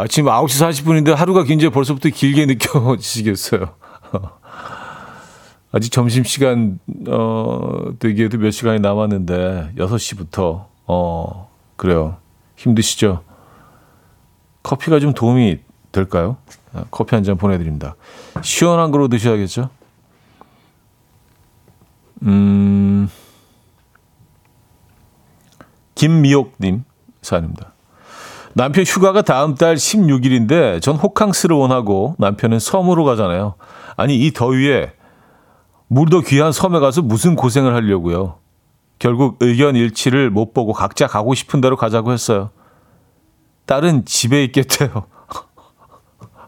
아침 0.00 0.26
9시 0.26 0.84
40분인데 0.84 1.12
하루가 1.14 1.42
굉장히 1.42 1.72
벌써부터 1.72 2.08
길게 2.10 2.46
느껴지시겠어요. 2.46 3.74
아직 5.72 5.90
점심시간, 5.90 6.78
어, 7.08 7.90
되기에도 7.98 8.38
몇 8.38 8.52
시간이 8.52 8.78
남았는데, 8.80 9.72
6시부터, 9.76 10.66
어, 10.86 11.50
그래요. 11.76 12.16
힘드시죠? 12.56 13.22
커피가 14.62 15.00
좀 15.00 15.12
도움이 15.14 15.58
될까요? 15.92 16.36
아, 16.72 16.84
커피 16.90 17.14
한 17.16 17.24
잔 17.24 17.36
보내드립니다. 17.36 17.96
시원한 18.42 18.90
거로 18.92 19.08
드셔야겠죠? 19.08 19.68
음, 22.22 23.08
김미옥님 25.96 26.84
사연입니다. 27.20 27.72
남편 28.58 28.82
휴가가 28.84 29.22
다음 29.22 29.54
달 29.54 29.76
16일인데 29.76 30.82
전 30.82 30.96
호캉스를 30.96 31.54
원하고 31.54 32.16
남편은 32.18 32.58
섬으로 32.58 33.04
가잖아요. 33.04 33.54
아니 33.96 34.16
이 34.16 34.32
더위에 34.32 34.94
물도 35.86 36.22
귀한 36.22 36.50
섬에 36.50 36.80
가서 36.80 37.00
무슨 37.02 37.36
고생을 37.36 37.72
하려고요. 37.72 38.40
결국 38.98 39.36
의견 39.38 39.76
일치를 39.76 40.30
못 40.30 40.54
보고 40.54 40.72
각자 40.72 41.06
가고 41.06 41.34
싶은 41.34 41.60
대로 41.60 41.76
가자고 41.76 42.12
했어요. 42.12 42.50
딸은 43.66 44.06
집에 44.06 44.42
있겠대요. 44.46 45.06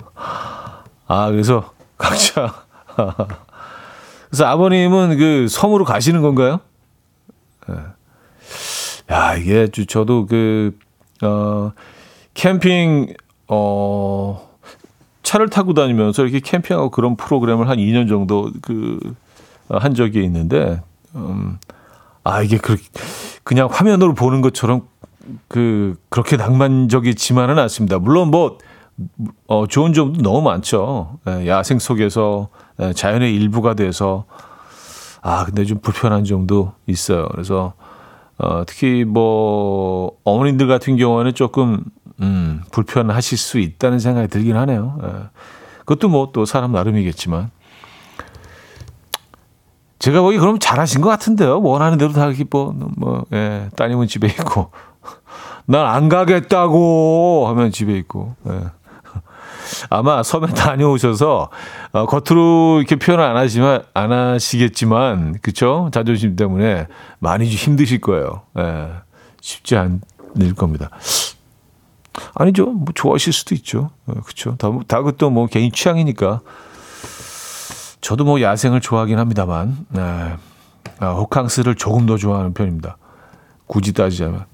아 1.06 1.30
그래서 1.30 1.72
각자 1.96 2.64
그래서 4.30 4.46
아버님은 4.46 5.16
그 5.16 5.46
섬으로 5.48 5.84
가시는 5.84 6.22
건가요? 6.22 6.58
네. 7.68 7.76
야 9.12 9.36
이게 9.36 9.68
저도 9.68 10.26
그 10.26 10.76
어. 11.22 11.70
캠핑 12.34 13.14
어 13.48 14.48
차를 15.22 15.48
타고 15.48 15.74
다니면서 15.74 16.22
이렇게 16.22 16.40
캠핑하고 16.40 16.90
그런 16.90 17.16
프로그램을 17.16 17.68
한 17.68 17.78
2년 17.78 18.08
정도 18.08 18.50
그 18.62 18.98
한 19.78 19.94
적이 19.94 20.24
있는데 20.24 20.82
음, 21.14 21.58
아 22.24 22.42
이게 22.42 22.58
그 22.58 22.76
그냥 23.44 23.68
화면으로 23.70 24.14
보는 24.14 24.40
것처럼 24.40 24.82
그 25.48 25.96
그렇게 26.08 26.36
낭만적이지만은 26.36 27.58
않습니다. 27.58 27.98
물론 27.98 28.30
뭐 28.30 28.58
어, 29.46 29.66
좋은 29.66 29.92
점도 29.92 30.20
너무 30.22 30.42
많죠. 30.42 31.18
예, 31.28 31.46
야생 31.46 31.78
속에서 31.78 32.48
예, 32.80 32.92
자연의 32.92 33.34
일부가 33.34 33.74
돼서 33.74 34.24
아 35.22 35.44
근데 35.44 35.64
좀 35.64 35.78
불편한 35.80 36.24
점도 36.24 36.72
있어요. 36.86 37.28
그래서 37.30 37.74
어, 38.38 38.64
특히 38.66 39.04
뭐 39.04 40.12
어머님들 40.24 40.66
같은 40.66 40.96
경우는 40.96 41.34
조금 41.34 41.84
음, 42.20 42.62
불편하실 42.72 43.38
수 43.38 43.58
있다는 43.58 43.98
생각이 43.98 44.28
들긴 44.28 44.56
하네요. 44.56 44.98
예. 45.02 45.08
그것도 45.80 46.08
뭐 46.08 46.30
또 46.32 46.44
사람 46.44 46.72
나름이겠지만 46.72 47.50
제가 49.98 50.22
보기 50.22 50.38
그럼 50.38 50.58
잘하신 50.58 51.00
것 51.02 51.08
같은데요. 51.10 51.60
원하는 51.60 51.98
대로 51.98 52.12
다 52.12 52.26
이렇게 52.26 52.44
뭐, 52.48 52.74
뭐 52.96 53.24
예, 53.32 53.68
따님은 53.76 54.06
집에 54.06 54.28
있고 54.28 54.70
난 55.66 55.86
안 55.86 56.08
가겠다고 56.08 57.46
하면 57.48 57.70
집에 57.70 57.96
있고. 57.98 58.34
예. 58.48 58.60
아마 59.90 60.22
섬에 60.22 60.46
다녀오셔서 60.48 61.50
어, 61.92 62.06
겉으로 62.06 62.78
이렇게 62.78 62.96
표현을 62.96 63.24
안 63.24 63.36
하지만 63.36 63.82
안 63.94 64.10
하시겠지만 64.12 65.36
그쵸 65.42 65.90
자존심 65.92 66.34
때문에 66.34 66.86
많이 67.18 67.48
좀 67.48 67.56
힘드실 67.56 68.00
거예요. 68.00 68.42
예. 68.58 68.88
쉽지 69.40 69.76
않을 69.76 70.54
겁니다. 70.56 70.90
아니죠. 72.34 72.66
뭐 72.66 72.86
좋아하실 72.94 73.32
수도 73.32 73.54
있죠. 73.54 73.90
어, 74.06 74.14
그렇죠. 74.22 74.56
다, 74.56 74.70
다 74.86 74.98
그것도 74.98 75.30
뭐 75.30 75.46
개인 75.46 75.72
취향이니까. 75.72 76.40
저도 78.00 78.24
뭐 78.24 78.40
야생을 78.40 78.80
좋아하긴 78.80 79.18
합니다만, 79.18 79.86
네. 79.90 80.36
아, 81.00 81.12
호캉스를 81.12 81.74
조금 81.74 82.06
더 82.06 82.16
좋아하는 82.16 82.54
편입니다. 82.54 82.96
굳이 83.66 83.92
따지자면. 83.92 84.46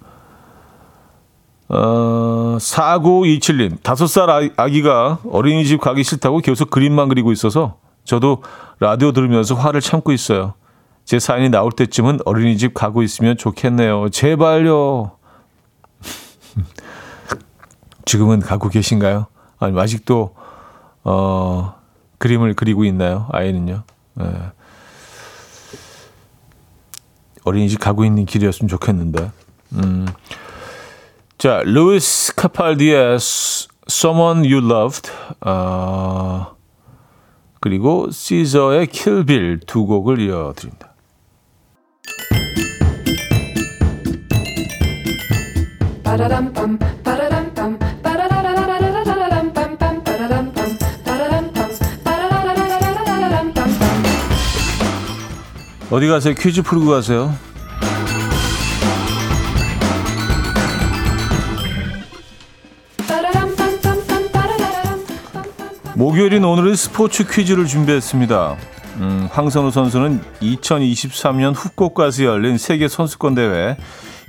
어, 1.69 2.57
4927님, 2.61 3.83
다섯 3.83 4.07
살 4.07 4.31
아, 4.31 4.41
아기가 4.57 5.19
어린이집 5.31 5.81
가기 5.81 6.05
싫다고 6.05 6.39
계속 6.39 6.71
그림만 6.71 7.09
그리고 7.09 7.33
있어서 7.33 7.79
저도 8.05 8.43
라디오 8.79 9.13
들으면서 9.13 9.55
화를 9.55 9.81
참고 9.81 10.13
있어요. 10.13 10.55
제 11.05 11.19
사연이 11.19 11.49
나올 11.49 11.73
때쯤은 11.73 12.21
어린이집 12.25 12.75
가고 12.75 13.03
있으면 13.03 13.37
좋겠네요. 13.37 14.09
제발요. 14.11 15.13
지금은 18.07 18.41
가고 18.41 18.69
계신가요? 18.71 19.27
아니 19.59 19.79
아직도 19.79 20.35
어, 21.05 21.75
그림을 22.19 22.55
그리고 22.55 22.85
있나요? 22.85 23.29
아이는요. 23.33 23.83
네. 24.15 24.25
어린이집 27.45 27.79
가고 27.79 28.05
있는 28.05 28.25
길이었으면 28.25 28.69
좋겠는데. 28.69 29.31
음. 29.75 30.07
자, 31.39 31.63
루이스 31.65 32.35
카팔디의 32.35 33.19
Someone 33.89 34.53
You 34.53 34.69
Loved, 34.69 35.11
어, 35.43 36.57
그리고 37.61 38.11
시저의 38.11 38.89
Bill 39.27 39.61
두 39.67 39.85
곡을 39.87 40.21
이어드립니다. 40.21 40.95
어디 55.91 56.09
가세요? 56.09 56.35
퀴즈 56.35 56.63
풀고 56.63 56.87
가세요. 56.87 57.33
목요일인 65.95 66.45
오늘은 66.45 66.75
스포츠 66.75 67.27
퀴즈를 67.27 67.67
준비했습니다. 67.67 68.57
음, 68.97 69.29
황선우 69.31 69.71
선수는 69.71 70.21
2023년 70.43 71.55
후쿠오카에서 71.57 72.25
열린 72.25 72.59
세계 72.59 72.89
선수권 72.89 73.35
대회 73.35 73.77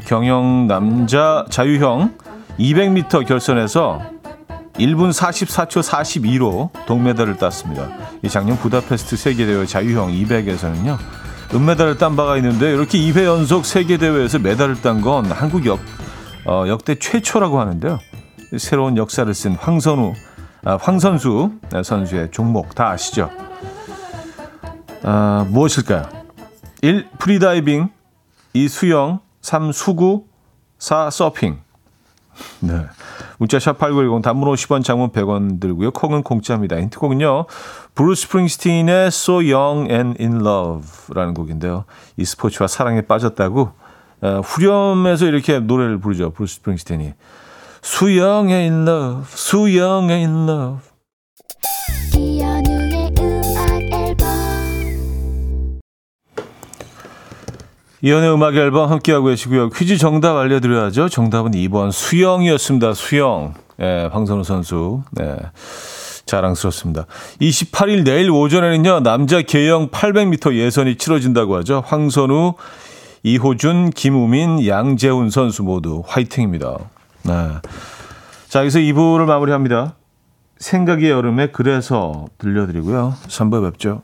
경영 0.06 0.68
남자 0.68 1.46
자유형 1.50 2.14
200m 2.60 3.28
결선에서 3.28 4.02
1분 4.76 5.12
44초 5.12 5.82
42로 5.82 6.70
동메달을 6.86 7.38
땄습니다. 7.38 7.90
이 8.22 8.30
작년 8.30 8.58
부다페스트 8.58 9.18
세계 9.18 9.46
대회 9.46 9.66
자유형 9.66 10.12
200에서는요. 10.12 10.98
은메달을 11.54 11.98
딴 11.98 12.16
바가 12.16 12.38
있는데 12.38 12.72
이렇게 12.74 12.98
2회 13.00 13.24
연속 13.26 13.66
세계 13.66 13.98
대회에서 13.98 14.40
메달을 14.40 14.82
딴 14.82 15.02
건 15.02 15.32
한국 15.32 15.66
역, 15.66 15.80
어, 16.46 16.66
역대 16.68 16.96
최초라고 16.96 17.60
하는데요. 17.60 18.00
새로운 18.58 18.98
역사를 18.98 19.32
쓴 19.34 19.56
황선우, 19.56 20.14
아, 20.66 20.78
황선우 20.82 21.52
선수의 21.84 22.32
종목 22.32 22.76
다 22.76 22.90
아시죠? 22.90 23.30
아, 25.04 25.46
무엇일까요? 25.50 26.10
1. 26.82 27.08
프리다이빙 27.18 27.90
2. 28.54 28.68
수영 28.68 29.20
3. 29.42 29.72
수구 29.72 30.26
4. 30.80 31.10
서핑 31.10 31.60
네. 32.60 32.82
문자 33.38 33.58
샵8910 33.58 34.24
단문 34.24 34.52
50원 34.54 34.84
장문 34.84 35.10
100원 35.10 35.60
들고요. 35.60 35.92
콩은 35.92 36.24
공짜입니다. 36.24 36.78
힌트곡은요. 36.78 37.46
브루스 37.96 38.24
스프링스틴의 38.24 39.08
So 39.08 39.36
Young 39.36 39.92
and 39.92 40.22
In 40.22 40.42
Love라는 40.42 41.34
곡인데요. 41.34 41.86
이 42.18 42.26
스포츠와 42.26 42.68
사랑에 42.68 43.02
빠졌다고 43.02 43.72
어, 44.22 44.42
후렴에서 44.44 45.28
이렇게 45.28 45.60
노래를 45.60 46.00
부르죠. 46.00 46.32
브루스 46.32 46.56
스프링스틴이. 46.56 47.14
수영의 47.82 48.54
in 48.54 48.88
love, 48.88 49.24
수영의 49.30 50.18
in 50.18 50.50
love. 50.50 50.87
이현우의 58.02 58.32
음악 58.34 58.56
앨범 58.56 58.92
함께하고 58.92 59.28
계시고요. 59.28 59.70
퀴즈 59.70 59.98
정답 59.98 60.38
알려드려야죠. 60.38 61.10
정답은 61.10 61.52
2번 61.52 61.92
수영이었습니다. 61.92 62.94
수영. 62.94 63.56
예, 63.80 64.10
황선우 64.12 64.44
선수. 64.44 65.02
네. 65.12 65.36
자랑스럽습니다. 66.28 67.06
28일 67.42 68.04
내일 68.04 68.30
오전에는요, 68.30 69.00
남자 69.00 69.42
계영 69.42 69.90
800m 69.90 70.56
예선이 70.56 70.98
치러진다고 70.98 71.56
하죠. 71.58 71.82
황선우, 71.86 72.54
이호준, 73.24 73.92
김우민, 73.92 74.66
양재훈 74.68 75.30
선수 75.30 75.64
모두 75.64 76.04
화이팅입니다. 76.06 76.78
네. 77.24 77.34
자, 78.50 78.60
여기서 78.60 78.80
2부를 78.80 79.26
마무리합니다. 79.26 79.96
생각의 80.60 81.10
여름에 81.10 81.48
그래서 81.52 82.26
들려드리고요. 82.38 83.16
3부 83.28 83.72
뵙죠. 83.72 84.02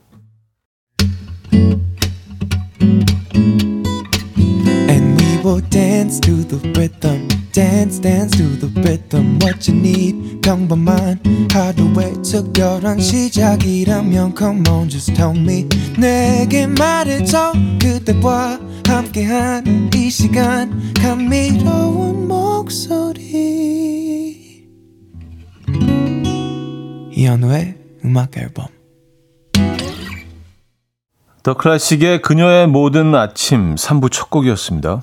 Will 5.54 5.62
dance 5.70 6.18
to 6.18 6.42
the 6.42 6.58
rhythm. 6.76 7.28
Dance, 7.52 8.00
dance 8.00 8.36
to 8.36 8.44
the 8.58 8.66
rhythm. 8.82 9.38
What 9.40 9.70
you 9.70 9.78
need, 9.78 10.40
평범한 10.42 11.20
하루의 11.52 12.14
특별한 12.22 12.98
시작이라면 12.98 14.34
Come 14.36 14.68
on, 14.68 14.88
just 14.88 15.14
tell 15.14 15.36
me. 15.36 15.68
내게 15.96 16.66
말해줘 16.66 17.52
그대와 17.80 18.58
함께한 18.88 19.90
이 19.94 20.10
시간 20.10 20.92
감미로운 20.94 22.26
목소리. 22.26 23.22
이현우의 27.12 27.76
음악 28.04 28.36
앨범. 28.36 28.66
더 31.44 31.54
클래식의 31.54 32.22
그녀의 32.22 32.66
모든 32.66 33.14
아침 33.14 33.76
3부 33.76 34.10
첫 34.10 34.30
곡이었습니다. 34.30 35.02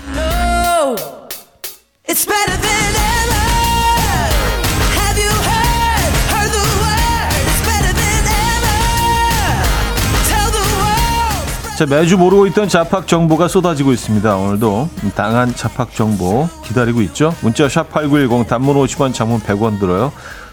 자, 11.81 11.87
매주 11.87 12.15
모르고 12.15 12.45
있던 12.45 12.67
잡학 12.69 13.07
정보가 13.07 13.47
쏟아지고 13.47 13.91
있습니다. 13.91 14.37
오늘도 14.37 14.87
당한 15.15 15.51
잡학 15.55 15.95
정보 15.95 16.47
기다리고 16.63 17.01
있죠. 17.01 17.33
문자 17.41 17.65
샵8910 17.65 18.45
단문 18.45 18.75
50원 18.75 19.15
장문 19.15 19.39
100원 19.39 19.79
들어요. 19.79 20.11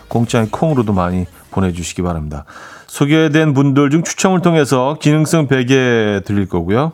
공짜인 0.08 0.50
콩으로도 0.50 0.94
많이 0.94 1.26
보내주시기 1.50 2.00
바랍니다. 2.00 2.46
소개된 2.86 3.52
분들 3.52 3.90
중 3.90 4.04
추첨을 4.04 4.40
통해서 4.40 4.96
기능성 5.02 5.48
베개 5.48 6.22
드릴 6.24 6.48
거고요. 6.48 6.92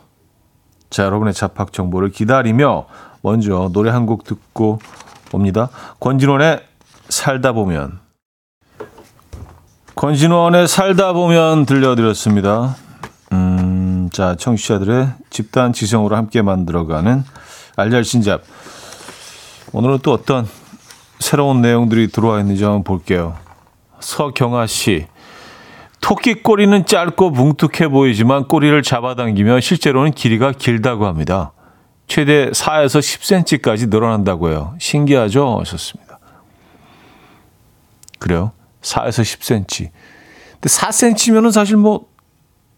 자, 0.89 1.05
여러분의 1.05 1.33
잡학 1.33 1.71
정보를 1.71 2.09
기다리며 2.09 2.87
먼저 3.21 3.69
노래 3.71 3.89
한 3.89 4.05
곡 4.05 4.25
듣고 4.25 4.79
옵니다. 5.31 5.69
권진원의 6.01 6.59
살다 7.07 7.53
보면. 7.53 7.99
권진원의 9.95 10.67
살다 10.67 11.13
보면 11.13 11.65
들려드렸습니다. 11.65 12.75
음, 14.05 14.09
자, 14.11 14.35
청취자들의 14.35 15.07
집단 15.29 15.73
지성으로 15.73 16.15
함께 16.15 16.41
만들어가는 16.41 17.23
알잘신잡. 17.75 18.43
오늘은 19.73 19.99
또 20.03 20.13
어떤 20.13 20.47
새로운 21.19 21.61
내용들이 21.61 22.09
들어와 22.09 22.39
있는지 22.39 22.63
한번 22.63 22.83
볼게요. 22.83 23.35
서경아 23.99 24.67
씨. 24.67 25.07
토끼 26.01 26.35
꼬리는 26.35 26.85
짧고 26.85 27.31
뭉툭해 27.31 27.87
보이지만 27.87 28.47
꼬리를 28.47 28.79
잡아당기면 28.83 29.61
실제로는 29.61 30.11
길이가 30.11 30.51
길다고 30.51 31.07
합니다. 31.07 31.51
최대 32.07 32.51
4에서 32.51 32.99
10cm까지 32.99 33.89
늘어난다고 33.89 34.49
해요. 34.49 34.75
신기하죠? 34.79 35.59
하셨습니다. 35.61 36.19
그래요? 38.19 38.51
4에서 38.81 39.23
10cm. 39.23 39.89
근데 40.53 40.69
4cm면은 40.69 41.51
사실 41.51 41.75
뭐 41.77 42.07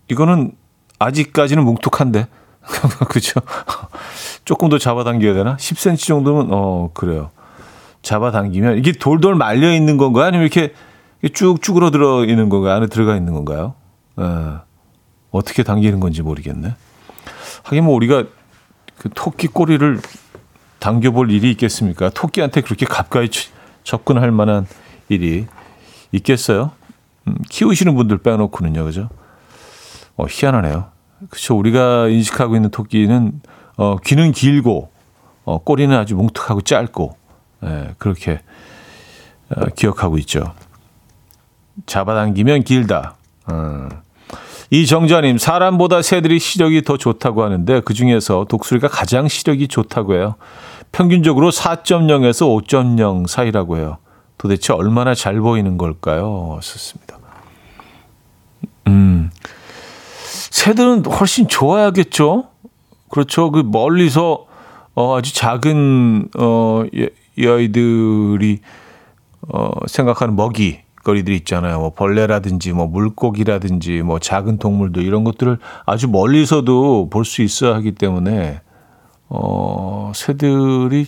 이거는 0.10 0.54
아직까지는 1.00 1.64
뭉툭한데. 1.64 2.28
그죠? 3.10 3.40
조금 4.46 4.70
더 4.70 4.78
잡아당겨야 4.78 5.34
되나? 5.34 5.56
10cm 5.58 6.00
정도면, 6.06 6.48
어, 6.52 6.90
그래요. 6.94 7.32
잡아당기면, 8.02 8.78
이게 8.78 8.92
돌돌 8.92 9.36
말려 9.36 9.74
있는 9.74 9.98
건가요? 9.98 10.26
아니면 10.26 10.44
이렇게 10.46 10.74
쭉 11.34 11.62
쭈그러들어 11.62 12.26
있는 12.26 12.50
건가요? 12.50 12.76
안에 12.76 12.88
들어가 12.88 13.16
있는 13.16 13.34
건가요? 13.34 13.76
에, 14.20 14.24
예. 14.24 14.68
어떻게 15.32 15.64
당기는 15.64 16.00
건지 16.00 16.22
모르겠네. 16.22 16.76
하긴 17.64 17.84
뭐 17.86 17.96
우리가 17.96 18.26
그 18.98 19.10
토끼 19.14 19.48
꼬리를 19.48 20.00
당겨볼 20.80 21.32
일이 21.32 21.52
있겠습니까? 21.52 22.10
토끼한테 22.10 22.62
그렇게 22.62 22.86
가까이 22.86 23.30
접근할 23.84 24.32
만한 24.32 24.68
일이 25.10 25.48
있겠어요? 26.12 26.72
음, 27.28 27.36
키우시는 27.50 27.96
분들 27.96 28.20
빼놓고는요, 28.20 28.84
그죠? 28.86 29.10
어, 30.18 30.26
희한하네요. 30.28 30.86
그렇죠. 31.30 31.58
우리가 31.58 32.08
인식하고 32.08 32.56
있는 32.56 32.70
토끼는 32.70 33.42
어, 33.78 33.98
귀는 34.04 34.32
길고 34.32 34.92
어, 35.46 35.60
꼬리는 35.60 35.96
아주 35.96 36.16
뭉툭하고 36.16 36.62
짧고 36.62 37.16
예, 37.64 37.96
그렇게 37.98 38.42
어, 39.50 39.66
기억하고 39.76 40.18
있죠. 40.20 40.54
잡아당기면 41.86 42.64
길다. 42.64 43.16
어. 43.46 43.88
이정자님 44.70 45.38
사람보다 45.38 46.02
새들이 46.02 46.40
시력이 46.40 46.82
더 46.82 46.98
좋다고 46.98 47.44
하는데 47.44 47.80
그 47.82 47.94
중에서 47.94 48.46
독수리가 48.50 48.90
가장 48.90 49.28
시력이 49.30 49.70
좋다고 49.70 50.16
해요. 50.16 50.36
평균적으로 50.92 51.52
4.0에서 51.52 52.68
5.0 52.68 53.28
사이라고 53.28 53.78
해요. 53.78 53.98
도대체 54.38 54.74
얼마나 54.74 55.16
잘 55.16 55.40
보이는 55.40 55.78
걸까요? 55.78 56.60
썼습니다. 56.62 57.07
새들은 60.68 61.06
훨씬 61.06 61.48
좋아야겠죠. 61.48 62.50
그렇죠. 63.10 63.52
그 63.52 63.60
멀리서 63.66 64.48
어 64.96 65.18
아주 65.18 65.34
작은 65.34 66.30
어 66.38 66.84
이 67.40 67.48
아이들이 67.48 68.60
어 69.48 69.70
생각하는 69.86 70.36
먹이 70.36 70.80
거리들이 71.04 71.38
있잖아요. 71.38 71.80
뭐 71.80 71.94
벌레라든지 71.94 72.74
뭐 72.74 72.88
물고기라든지 72.88 74.02
뭐 74.02 74.20
작은 74.20 74.58
동물들 74.58 75.04
이런 75.04 75.24
것들을 75.24 75.60
아주 75.86 76.10
멀리서도 76.10 77.10
볼 77.12 77.24
수 77.24 77.44
있어야 77.44 77.76
하기 77.76 77.94
때문에 77.94 78.60
어 79.30 80.12
새들이 80.16 81.06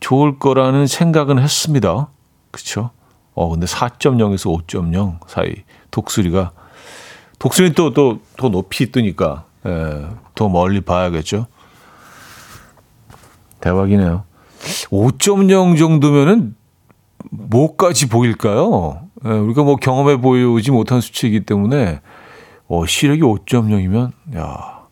좋을 0.00 0.38
거라는 0.38 0.86
생각은 0.86 1.38
했습니다. 1.38 2.08
그렇죠? 2.50 2.90
어 3.34 3.50
근데 3.50 3.66
4.0에서 3.66 4.66
5.0 4.66 5.18
사이 5.28 5.54
독수리가 5.90 6.52
독수리는 7.38 7.74
또, 7.74 7.92
또, 7.92 8.20
더 8.36 8.48
높이 8.48 8.90
뜨니까, 8.90 9.44
예, 9.66 10.06
더 10.34 10.48
멀리 10.48 10.80
봐야겠죠. 10.80 11.46
대박이네요. 13.60 14.24
5.0 14.90 15.78
정도면은 15.78 16.54
뭐까지 17.30 18.08
보일까요? 18.08 19.00
예, 19.24 19.28
우리가 19.30 19.62
뭐 19.62 19.76
경험해 19.76 20.18
보이지 20.20 20.70
못한 20.70 21.00
수치이기 21.00 21.44
때문에, 21.44 22.00
어, 22.68 22.86
시력이 22.86 23.20
5.0이면, 23.22 24.12
야 24.36 24.84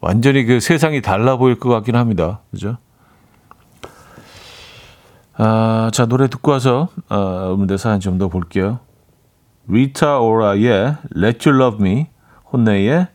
완전히 0.00 0.44
그 0.44 0.58
세상이 0.60 1.00
달라 1.00 1.36
보일 1.36 1.58
것 1.58 1.68
같긴 1.68 1.96
합니다. 1.96 2.40
그죠? 2.50 2.76
아, 5.34 5.90
자, 5.92 6.06
노래 6.06 6.28
듣고 6.28 6.50
와서, 6.50 6.88
아, 7.08 7.44
여러분들 7.44 7.78
사연 7.78 8.00
좀 8.00 8.18
더 8.18 8.28
볼게요. 8.28 8.80
리타 9.68 10.18
오라의 10.18 10.96
Let 11.16 11.48
You 11.48 11.62
Love 11.62 11.80
Me, 11.80 12.06
혼내의 12.52 13.06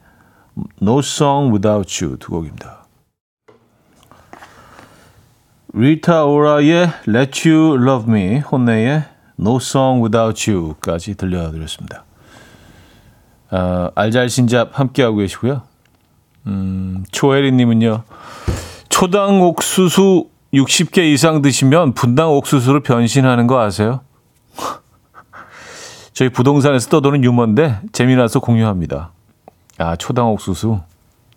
No 0.81 0.99
Song 0.99 1.51
Without 1.51 2.03
You 2.03 2.17
두 2.17 2.31
곡입니다. 2.31 2.85
리타 5.73 6.25
오라의 6.25 6.89
Let 7.07 7.49
You 7.49 7.75
Love 7.75 8.13
Me, 8.13 8.39
혼내의 8.39 9.03
No 9.39 9.57
Song 9.57 10.01
Without 10.01 10.49
You까지 10.49 11.15
들려드렸습니다. 11.15 12.05
어, 13.51 13.89
알잘신잡 13.95 14.79
함께하고 14.79 15.17
계시고요. 15.17 15.61
음, 16.47 17.03
초혜리님은요. 17.11 18.03
초당 18.89 19.41
옥수수 19.41 20.29
60개 20.53 20.99
이상 21.13 21.41
드시면 21.41 21.93
분당 21.93 22.31
옥수수로 22.31 22.81
변신하는 22.81 23.47
거 23.47 23.59
아세요? 23.59 24.01
저희 26.17 26.29
부동산에서 26.29 26.89
떠도는 26.89 27.23
유머인데 27.23 27.81
재미나서 27.91 28.39
공유합니다. 28.39 29.11
아, 29.77 29.95
초당 29.97 30.29
옥수수 30.29 30.79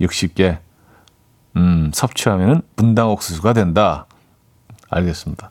60개. 0.01 0.57
음, 1.57 1.91
섭취하면은 1.93 2.63
분당 2.77 3.11
옥수수가 3.11 3.53
된다. 3.53 4.07
알겠습니다. 4.89 5.51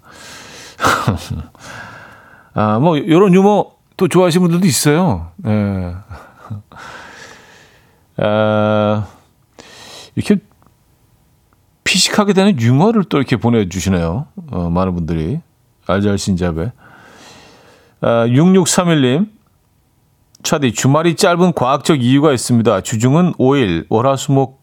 아, 2.55 2.79
뭐, 2.79 2.97
요런 2.97 3.35
유머 3.35 3.65
또 3.97 4.07
좋아하시는 4.07 4.41
분들도 4.41 4.65
있어요. 4.65 5.29
예. 5.45 5.93
아, 8.25 9.07
이렇게 10.15 10.37
피식하게 11.83 12.33
되는 12.33 12.59
유머를 12.59 13.03
또 13.03 13.19
이렇게 13.19 13.37
보내주시네요. 13.37 14.25
어, 14.49 14.69
많은 14.71 14.95
분들이. 14.95 15.39
알잘신잡에. 15.85 16.71
아, 18.01 18.25
6631님. 18.27 19.29
차디, 20.41 20.73
주말이 20.73 21.15
짧은 21.15 21.53
과학적 21.53 22.01
이유가 22.01 22.31
있습니다. 22.31 22.81
주중은 22.81 23.33
5일, 23.33 23.85
월화수목, 23.89 24.61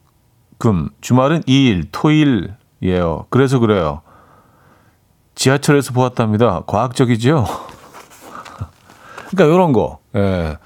금. 0.59 0.89
주말은 1.03 1.43
2일, 1.43 1.89
토일이에요. 1.93 3.27
그래서 3.29 3.59
그래요. 3.59 4.01
지하철에서 5.35 5.93
보았답니다. 5.93 6.63
과학적이죠? 6.67 7.45
그러니까 9.29 9.55
이런 9.55 9.73
거. 9.75 9.99
예. 10.15 10.57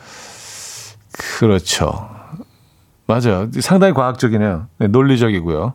그렇죠. 1.38 2.08
맞아요. 3.06 3.50
상당히 3.60 3.92
과학적이네요. 3.92 4.68
네, 4.78 4.86
논리적이고요. 4.86 5.74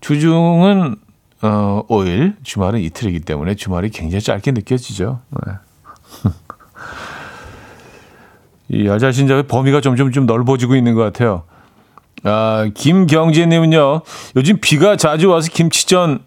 주중은 0.00 0.96
어, 1.42 1.82
5일, 1.88 2.36
주말은 2.42 2.80
이틀이기 2.80 3.20
때문에 3.20 3.54
주말이 3.54 3.90
굉장히 3.90 4.20
짧게 4.20 4.50
느껴지죠. 4.52 5.20
네. 5.46 5.52
이 8.68 8.86
여자신자의 8.86 9.44
범위가 9.44 9.80
점점 9.80 10.12
좀 10.12 10.26
넓어지고 10.26 10.76
있는 10.76 10.94
것 10.94 11.02
같아요. 11.02 11.42
아, 12.24 12.68
김경재님은요, 12.74 14.02
요즘 14.36 14.58
비가 14.60 14.96
자주 14.96 15.28
와서 15.28 15.50
김치전, 15.52 16.20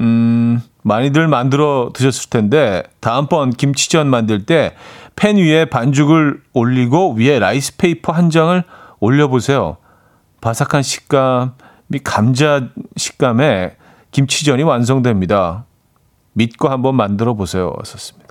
음, 0.00 0.62
많이들 0.82 1.28
만들어 1.28 1.90
드셨을 1.94 2.30
텐데, 2.30 2.82
다음번 3.00 3.50
김치전 3.50 4.08
만들 4.08 4.46
때 4.46 4.74
팬 5.16 5.36
위에 5.36 5.66
반죽을 5.66 6.42
올리고 6.52 7.14
위에 7.14 7.38
rice 7.38 7.76
paper 7.76 8.12
한 8.12 8.30
장을 8.30 8.62
올려보세요. 9.00 9.76
바삭한 10.40 10.82
식감이 10.82 12.00
감자 12.02 12.68
식감에 12.96 13.76
김치전이 14.10 14.62
완성됩니다. 14.62 15.64
믿고 16.32 16.68
한번 16.68 16.96
만들어 16.96 17.34
보세요. 17.34 17.72
썼습니다. 17.84 18.23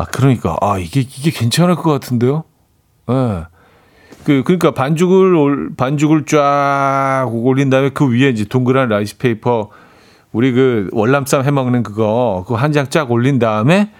아, 0.00 0.04
그러니까, 0.06 0.56
아, 0.62 0.78
이게, 0.78 1.00
이게 1.00 1.30
괜찮을 1.30 1.74
것 1.76 1.90
같은데요? 1.92 2.44
예. 3.10 3.12
네. 3.12 3.42
그, 4.24 4.42
그러니까 4.44 4.70
반죽을, 4.72 5.34
올, 5.34 5.74
반죽을 5.76 6.24
쫙 6.24 7.28
올린 7.30 7.68
다음에 7.68 7.90
그 7.90 8.08
위에 8.10 8.30
이제 8.30 8.44
동그란 8.44 8.88
라이스 8.88 9.18
페이퍼, 9.18 9.68
우리 10.32 10.52
그 10.52 10.88
월남쌈 10.92 11.44
해 11.44 11.50
먹는 11.50 11.82
그거, 11.82 12.44
그거 12.46 12.56
한장 12.56 12.88
쫙 12.88 13.10
올린 13.10 13.38
다음에 13.38 13.92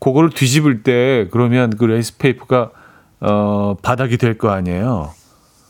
그거를 0.00 0.30
뒤집을 0.30 0.82
때 0.82 1.28
그러면 1.30 1.70
그 1.70 1.84
라이스 1.84 2.18
페이퍼가 2.18 2.70
어, 3.20 3.74
바닥이 3.80 4.16
될 4.16 4.36
거 4.36 4.50
아니에요. 4.50 5.12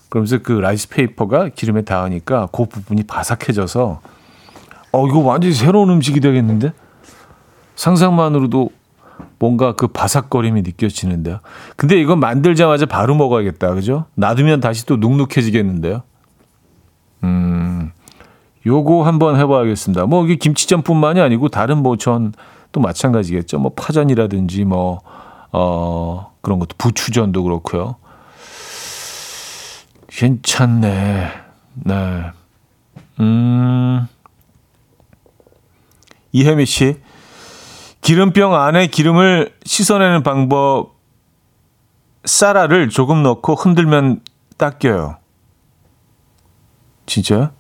그러면서 0.09 0.39
그 0.39 0.53
라이스 0.53 0.89
페이퍼가 0.89 1.51
기름에 1.51 1.83
닿으니까 1.83 2.49
그 2.53 2.65
부분이 2.67 3.05
바삭해져서 3.05 4.01
어, 4.93 5.07
이거 5.07 5.19
완전히 5.21 5.55
새로운 5.55 5.91
음식이 5.91 6.21
되겠는데? 6.21 6.73
상상만으로도 7.77 8.71
뭔가 9.39 9.73
그 9.75 9.89
바삭거림이 9.89 10.63
느껴지는데요. 10.63 11.41
근데 11.77 12.01
이거 12.01 12.17
만들자마자 12.17 12.87
바로 12.87 13.15
먹어야겠다. 13.15 13.75
그죠? 13.75 14.07
놔두면 14.15 14.61
다시 14.61 14.87
또 14.87 14.97
눅눅해지겠는데요. 14.97 16.03
음, 17.25 17.93
요거 18.67 19.05
한번 19.05 19.37
해봐야겠습니다. 19.37 20.07
뭐 20.07 20.25
이게 20.25 20.37
김치전뿐만이 20.37 21.21
아니고 21.21 21.49
다른 21.49 21.79
뭐 21.79 21.97
전 21.97 22.33
또 22.73 22.81
마찬가지겠죠. 22.81 23.59
뭐 23.59 23.73
파전이라든지 23.75 24.65
뭐, 24.65 25.01
어, 25.53 26.33
그런 26.43 26.59
것도 26.59 26.75
부추전도 26.77 27.43
그렇고요. 27.43 27.97
괜찮네. 30.09 31.31
네. 31.75 32.23
음, 33.21 34.07
이혜미 36.33 36.67
씨. 36.67 36.97
기름병 38.09 38.55
안에 38.55 38.87
기름을 38.87 39.55
씻어내는 39.67 40.23
방법 40.23 40.95
쌀알을 42.25 42.89
조금 42.89 43.23
넣고 43.23 43.55
흔들면 43.55 44.23
닦여요. 44.57 45.19
진짜? 47.05 47.53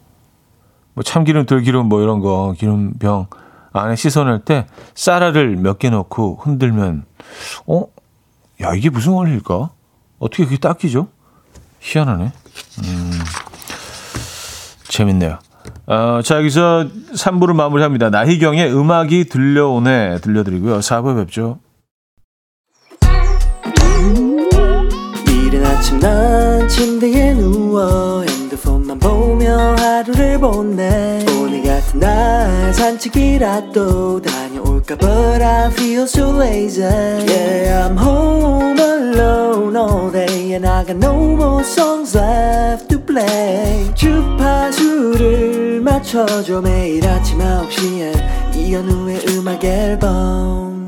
뭐 0.94 1.04
참기름, 1.04 1.44
들기름 1.44 1.90
뭐 1.90 2.00
이런 2.00 2.20
거 2.20 2.54
기름병 2.56 3.26
안에 3.74 3.94
씻어낼 3.94 4.38
때 4.38 4.66
쌀알을 4.94 5.56
몇개 5.56 5.90
넣고 5.90 6.38
흔들면 6.40 7.04
어? 7.66 7.84
야 8.62 8.72
이게 8.72 8.88
무슨 8.88 9.12
원리일까? 9.12 9.68
어떻게 10.18 10.46
그게 10.46 10.56
닦이죠? 10.56 11.08
희한하네. 11.80 12.32
음, 12.84 13.12
재밌네요. 14.84 15.40
어, 15.86 16.20
자, 16.22 16.36
여기서 16.36 16.86
3부를 17.14 17.54
마무리합니다. 17.54 18.10
나희경의 18.10 18.72
음악이 18.74 19.24
들려오네 19.28 20.18
들려드리고요. 20.20 20.80
4부에 20.80 21.16
뵙죠. 21.16 21.58
이른 25.28 25.64
아침 25.64 25.98
난 25.98 26.68
침대에 26.68 27.34
누워 27.34 28.22
핸드폰만 28.22 28.98
보며 28.98 29.56
하루를 29.78 30.38
보내 30.38 31.24
오늘 31.40 31.62
같은 31.62 32.00
날 32.00 32.74
산책이라도 32.74 34.20
다 34.20 34.47
녀올까 34.88 34.96
But 34.96 35.42
I 35.42 35.70
feel 35.70 36.04
so 36.04 36.30
lazy. 36.30 36.82
Yeah, 36.82 37.86
I'm 37.86 37.96
home 37.96 38.78
alone 38.78 39.76
all 39.76 40.10
day 40.10 40.54
And 40.54 40.66
I 40.66 40.84
got 40.84 40.96
no 40.96 41.14
more 41.36 41.62
songs 41.62 42.16
left 42.16 42.88
to 42.88 42.98
play. 43.04 43.92
주파수를 43.94 45.82
맞춰줘 45.82 46.62
매일 46.62 47.06
아침 47.06 47.38
9시에. 47.38 48.56
이현우의 48.56 49.26
음악 49.28 49.62
앨범. 49.64 50.78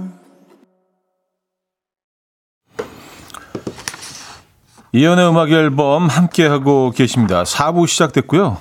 이연의 4.93 5.29
음악 5.29 5.51
앨범 5.51 6.09
함께하고 6.09 6.91
계십니다. 6.91 7.45
4부 7.45 7.87
시작됐고요. 7.87 8.57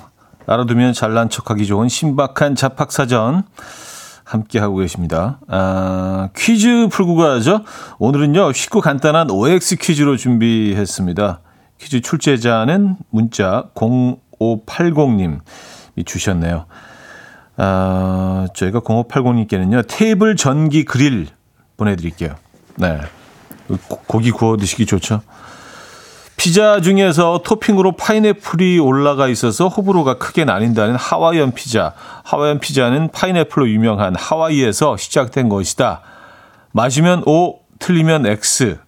알아두면 0.46 0.92
잘난 0.92 1.28
척하기 1.28 1.66
좋은 1.66 1.88
신박한 1.88 2.54
잡학사전 2.54 3.44
함께하고 4.30 4.76
계십니다. 4.76 5.40
아, 5.48 6.28
퀴즈 6.36 6.88
풀고 6.90 7.16
가죠. 7.16 7.64
오늘은요, 7.98 8.52
쉽고 8.52 8.80
간단한 8.80 9.30
OX 9.30 9.76
퀴즈로 9.76 10.16
준비했습니다. 10.16 11.40
퀴즈 11.78 12.00
출제자는 12.00 12.96
문자 13.10 13.64
0580님 13.74 15.40
이 15.96 16.04
주셨네요. 16.04 16.66
아, 17.56 18.46
저희가 18.54 18.80
0580님께는요, 18.80 19.84
테이블 19.88 20.36
전기 20.36 20.84
그릴 20.84 21.26
보내드릴게요. 21.76 22.36
네. 22.76 23.00
고기 24.06 24.30
구워 24.30 24.56
드시기 24.56 24.86
좋죠. 24.86 25.22
피자 26.40 26.80
중에서 26.80 27.42
토핑으로 27.44 27.92
파인애플이 27.96 28.78
올라가 28.78 29.28
있어서 29.28 29.68
호불호가 29.68 30.16
크게 30.16 30.46
나뉜다는 30.46 30.96
하와이안 30.96 31.52
피자. 31.52 31.92
하와이안 32.24 32.60
피자는 32.60 33.10
파인애플로 33.12 33.68
유명한 33.68 34.16
하와이에서 34.16 34.96
시작된 34.96 35.50
것이다. 35.50 36.00
맞으면 36.72 37.24
O, 37.26 37.58
틀리면 37.78 38.24
X. 38.24 38.78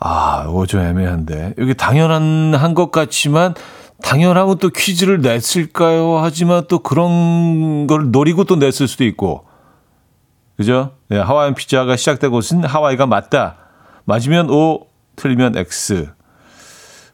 아, 0.00 0.46
이거 0.48 0.66
좀 0.66 0.80
애매한데. 0.80 1.54
여기 1.58 1.74
당연한 1.74 2.54
한 2.56 2.74
것 2.74 2.90
같지만 2.90 3.54
당연하면 4.02 4.58
또 4.58 4.68
퀴즈를 4.68 5.20
냈을까요? 5.20 6.18
하지만 6.18 6.64
또 6.66 6.80
그런 6.80 7.86
걸 7.86 8.10
노리고 8.10 8.42
또 8.42 8.56
냈을 8.56 8.88
수도 8.88 9.04
있고. 9.04 9.44
그죠? 10.56 10.94
네, 11.08 11.18
하와이안 11.20 11.54
피자가 11.54 11.94
시작된 11.94 12.32
곳은 12.32 12.64
하와이가 12.64 13.06
맞다. 13.06 13.58
맞으면 14.06 14.50
O, 14.50 14.86
틀리면 15.22 15.56
X. 15.56 16.10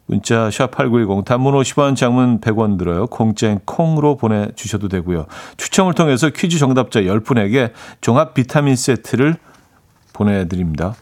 문자 0.07 0.49
샵8910 0.49 1.27
단문 1.27 1.53
50원 1.53 1.95
장문 1.95 2.41
100원 2.41 2.79
들어요. 2.79 3.07
공짜인 3.07 3.61
콩으로 3.67 4.17
보내주셔도 4.17 4.89
되고요. 4.89 5.27
추첨을 5.59 5.93
통해서 5.93 6.31
퀴즈 6.31 6.59
정답자 6.59 7.03
10분에게 7.03 7.73
종합 8.01 8.33
비타민 8.33 8.77
세트를 8.77 9.37
보내드립니다. 10.15 10.95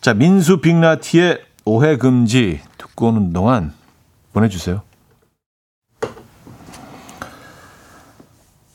자 0.00 0.14
민수 0.14 0.60
빅나티의 0.60 1.40
오해 1.64 1.96
금지 1.96 2.60
듣고 2.78 3.08
오는 3.08 3.32
동안 3.32 3.72
보내주세요. 4.32 4.82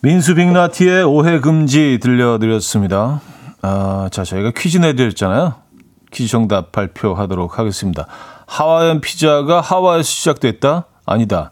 민수 0.02 0.36
빅나티의 0.36 1.04
오해 1.06 1.40
금지 1.40 2.00
들려드렸습니다. 2.02 3.22
아, 3.62 4.10
자 4.12 4.26
저희가 4.26 4.52
퀴즈 4.52 4.80
내드렸잖아요. 4.80 5.69
퀴즈 6.12 6.32
정답 6.32 6.72
발표하도록 6.72 7.60
하겠습니다. 7.60 8.08
하와이안 8.48 9.02
피자가 9.02 9.62
하와이에서 9.62 10.08
시작됐다? 10.08 10.86
아니다. 11.06 11.52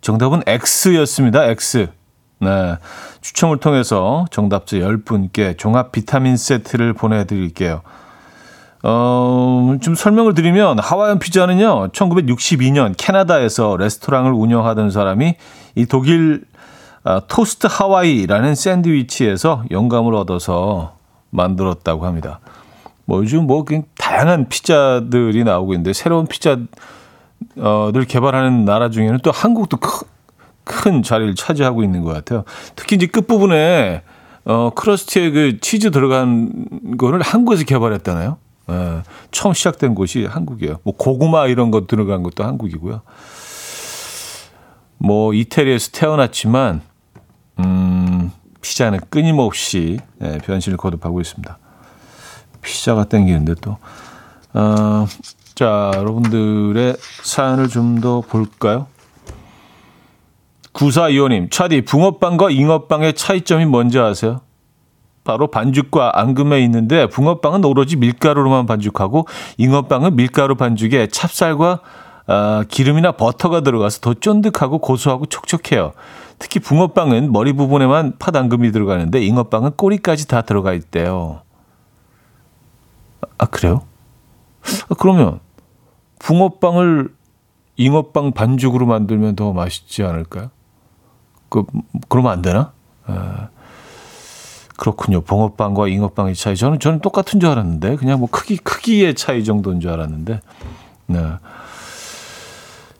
정답은 0.00 0.42
X였습니다. 0.46 1.44
X. 1.44 1.88
네. 2.38 2.76
추첨을 3.20 3.58
통해서 3.58 4.26
정답자 4.30 4.76
10분께 4.76 5.56
종합 5.56 5.92
비타민 5.92 6.36
세트를 6.36 6.92
보내드릴게요. 6.92 7.82
어, 8.82 9.76
좀 9.80 9.94
설명을 9.94 10.34
드리면 10.34 10.78
하와이안 10.78 11.18
피자는요, 11.18 11.88
1962년 11.88 12.94
캐나다에서 12.96 13.76
레스토랑을 13.76 14.32
운영하던 14.32 14.90
사람이 14.90 15.34
이 15.74 15.86
독일 15.86 16.44
아, 17.02 17.20
토스트 17.26 17.68
하와이라는 17.70 18.54
샌드위치에서 18.54 19.64
영감을 19.70 20.14
얻어서 20.14 20.96
만들었다고 21.30 22.04
합니다. 22.04 22.40
뭐 23.06 23.20
요즘 23.20 23.46
뭐 23.46 23.64
다양한 23.96 24.48
피자들이 24.48 25.44
나오고 25.44 25.72
있는데 25.72 25.92
새로운 25.92 26.26
피자를 26.26 26.66
개발하는 28.06 28.64
나라 28.64 28.90
중에는 28.90 29.20
또 29.22 29.30
한국도 29.30 29.78
큰, 29.78 30.06
큰 30.64 31.02
자리를 31.02 31.34
차지하고 31.36 31.82
있는 31.82 32.02
것 32.02 32.12
같아요. 32.12 32.44
특히 32.74 32.96
이제 32.96 33.06
끝 33.06 33.26
부분에 33.26 34.02
어 34.44 34.70
크러스트에 34.74 35.30
그 35.30 35.60
치즈 35.60 35.90
들어간 35.90 36.66
거를 36.98 37.22
한국에서 37.22 37.64
개발했다나요? 37.64 38.38
예, 38.70 39.02
처음 39.30 39.54
시작된 39.54 39.94
곳이 39.94 40.24
한국이에요. 40.24 40.80
뭐 40.82 40.94
고구마 40.96 41.46
이런 41.46 41.70
거 41.70 41.86
들어간 41.86 42.22
것도 42.22 42.44
한국이고요. 42.44 43.00
뭐 44.98 45.32
이태리에서 45.32 45.90
태어났지만 45.92 46.80
음, 47.60 48.32
피자는 48.60 49.00
끊임없이 49.10 49.98
예, 50.22 50.38
변신을 50.38 50.76
거듭하고 50.78 51.20
있습니다. 51.20 51.58
피자가 52.66 53.04
땡기는데 53.04 53.54
또. 53.60 53.78
어, 54.52 55.06
자, 55.54 55.90
여러분들의 55.94 56.96
사연을 57.22 57.68
좀 57.68 58.00
더 58.00 58.20
볼까요? 58.20 58.88
구사이호님, 60.72 61.48
차디, 61.48 61.82
붕어빵과 61.86 62.50
잉어빵의 62.50 63.14
차이점이 63.14 63.64
뭔지 63.64 63.98
아세요? 63.98 64.40
바로 65.24 65.46
반죽과 65.48 66.12
앙금에 66.20 66.60
있는데 66.64 67.06
붕어빵은 67.08 67.64
오로지 67.64 67.96
밀가루로만 67.96 68.66
반죽하고 68.66 69.26
잉어빵은 69.56 70.14
밀가루 70.16 70.54
반죽에 70.54 71.08
찹쌀과 71.08 71.80
어, 72.28 72.62
기름이나 72.68 73.12
버터가 73.12 73.60
들어가서 73.62 74.00
더 74.00 74.14
쫀득하고 74.14 74.78
고소하고 74.78 75.26
촉촉해요. 75.26 75.92
특히 76.38 76.60
붕어빵은 76.60 77.32
머리 77.32 77.52
부분에만 77.54 78.14
팥 78.18 78.36
앙금이 78.36 78.70
들어가는데 78.72 79.22
잉어빵은 79.22 79.72
꼬리까지 79.76 80.28
다 80.28 80.42
들어가 80.42 80.74
있대요. 80.74 81.40
아, 83.38 83.46
그래요? 83.46 83.82
아, 84.88 84.94
그러면 84.98 85.40
붕어빵을 86.18 87.14
잉어빵 87.76 88.32
반죽으로 88.32 88.86
만들면 88.86 89.36
더 89.36 89.52
맛있지 89.52 90.02
않을까요? 90.02 90.50
그, 91.48 91.64
그러면 92.08 92.32
안 92.32 92.42
되나? 92.42 92.72
아, 93.04 93.48
그렇군요. 94.76 95.20
붕어빵과 95.22 95.88
잉어빵의 95.88 96.34
차이. 96.34 96.56
저는, 96.56 96.80
저는 96.80 97.00
똑같은 97.00 97.40
줄 97.40 97.50
알았는데, 97.50 97.96
그냥 97.96 98.18
뭐 98.18 98.28
크기, 98.30 98.56
크기의 98.56 99.14
차이 99.14 99.44
정도인 99.44 99.80
줄 99.80 99.90
알았는데, 99.90 100.40
네. 101.08 101.32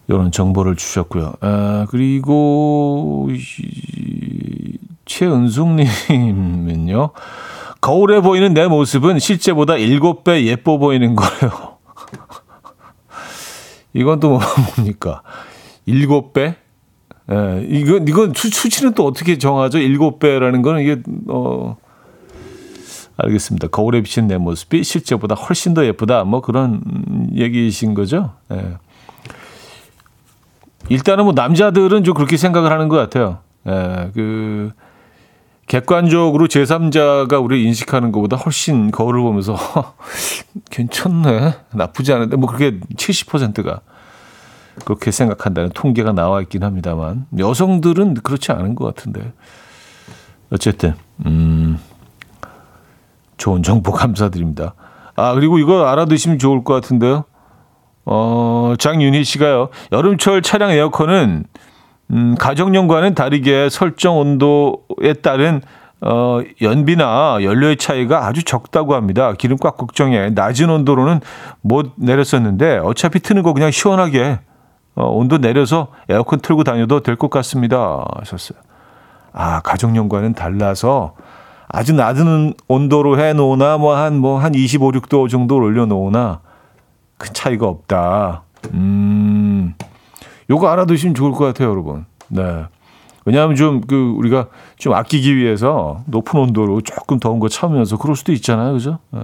이런 0.08 0.30
정보를 0.30 0.76
주셨고요. 0.76 1.34
아, 1.40 1.86
그리고, 1.90 3.28
최은숙님은요, 5.06 7.10
거울에 7.86 8.20
보이는 8.20 8.52
내 8.52 8.66
모습은 8.66 9.20
실제보다 9.20 9.74
7배 9.74 10.44
예뻐 10.46 10.76
보이는 10.76 11.14
거예요. 11.14 11.78
이건 13.94 14.18
또 14.18 14.40
뭡니까? 14.74 15.22
7배? 15.86 16.56
예, 17.30 17.66
이건, 17.68 18.08
이건 18.08 18.34
수, 18.34 18.50
수치는 18.50 18.94
또 18.94 19.06
어떻게 19.06 19.38
정하죠? 19.38 19.78
7배라는 19.78 20.62
거는 20.62 20.82
이게, 20.82 21.00
어, 21.28 21.76
알겠습니다. 23.18 23.68
거울에 23.68 24.02
비친 24.02 24.26
내 24.26 24.36
모습이 24.36 24.82
실제보다 24.82 25.36
훨씬 25.36 25.72
더 25.72 25.86
예쁘다. 25.86 26.24
뭐 26.24 26.40
그런 26.40 26.80
얘기이신 27.36 27.94
거죠? 27.94 28.32
예. 28.50 28.78
일단은 30.88 31.22
뭐 31.22 31.32
남자들은 31.34 32.02
좀 32.02 32.14
그렇게 32.14 32.36
생각을 32.36 32.72
하는 32.72 32.88
것 32.88 32.96
같아요. 32.96 33.38
예, 33.68 34.10
그, 34.12 34.72
객관적으로 35.66 36.46
제3자가 36.46 37.42
우리 37.42 37.64
인식하는 37.64 38.12
것보다 38.12 38.36
훨씬 38.36 38.90
거울을 38.90 39.20
보면서 39.20 39.56
괜찮네, 40.70 41.54
나쁘지 41.72 42.12
않은데 42.12 42.36
뭐 42.36 42.48
그게 42.48 42.78
70%가 42.96 43.80
그렇게 44.84 45.10
생각한다는 45.10 45.70
통계가 45.70 46.12
나와 46.12 46.40
있긴 46.42 46.62
합니다만 46.62 47.26
여성들은 47.36 48.14
그렇지 48.14 48.52
않은 48.52 48.74
것 48.74 48.84
같은데 48.84 49.32
어쨌든 50.50 50.94
음, 51.24 51.78
좋은 53.36 53.62
정보 53.62 53.90
감사드립니다. 53.92 54.74
아 55.16 55.34
그리고 55.34 55.58
이거 55.58 55.86
알아두시면 55.86 56.38
좋을 56.38 56.62
것 56.62 56.74
같은데요. 56.74 57.24
어, 58.04 58.74
장윤희 58.78 59.24
씨가요. 59.24 59.70
여름철 59.90 60.42
차량 60.42 60.70
에어컨은 60.70 61.44
음, 62.10 62.34
가정용과는 62.38 63.14
다르게 63.14 63.68
설정 63.70 64.18
온도에 64.18 65.12
따른 65.22 65.60
어, 66.00 66.40
연비나 66.60 67.38
연료의 67.42 67.78
차이가 67.78 68.26
아주 68.26 68.44
적다고 68.44 68.94
합니다. 68.94 69.32
기름값 69.32 69.76
걱정에 69.76 70.30
낮은 70.30 70.68
온도로는 70.70 71.20
못 71.62 71.92
내렸었는데 71.96 72.78
어차피 72.78 73.18
트는 73.20 73.42
거 73.42 73.52
그냥 73.54 73.70
시원하게 73.70 74.38
어, 74.94 75.06
온도 75.08 75.38
내려서 75.38 75.88
에어컨 76.08 76.40
틀고 76.40 76.64
다녀도 76.64 77.00
될 77.00 77.16
것 77.16 77.30
같습니다. 77.30 78.04
하셨어요. 78.18 78.58
아, 79.32 79.60
가정용과는 79.60 80.34
달라서 80.34 81.14
아주 81.68 81.92
낮은 81.92 82.54
온도로 82.68 83.18
해 83.18 83.32
놓으나 83.32 83.76
뭐 83.78 83.96
한 83.96 84.14
뭐 84.20 84.38
한 84.38 84.54
25, 84.54 84.92
6도 84.92 85.28
정도 85.28 85.56
올려 85.56 85.86
놓으나 85.86 86.40
큰 87.18 87.32
차이가 87.34 87.66
없다. 87.66 88.42
음. 88.74 89.74
요거 90.50 90.68
알아두시면 90.68 91.14
좋을 91.14 91.32
것 91.32 91.44
같아요, 91.44 91.70
여러분. 91.70 92.04
네. 92.28 92.64
왜냐하면 93.24 93.56
좀 93.56 93.80
그 93.88 94.14
우리가 94.16 94.46
좀 94.78 94.94
아끼기 94.94 95.36
위해서 95.36 96.02
높은 96.06 96.38
온도로 96.40 96.80
조금 96.80 97.18
더운 97.18 97.40
거 97.40 97.48
참으면서 97.48 97.96
그럴 97.98 98.14
수도 98.16 98.32
있잖아요, 98.32 98.72
그죠? 98.74 98.98
네. 99.10 99.20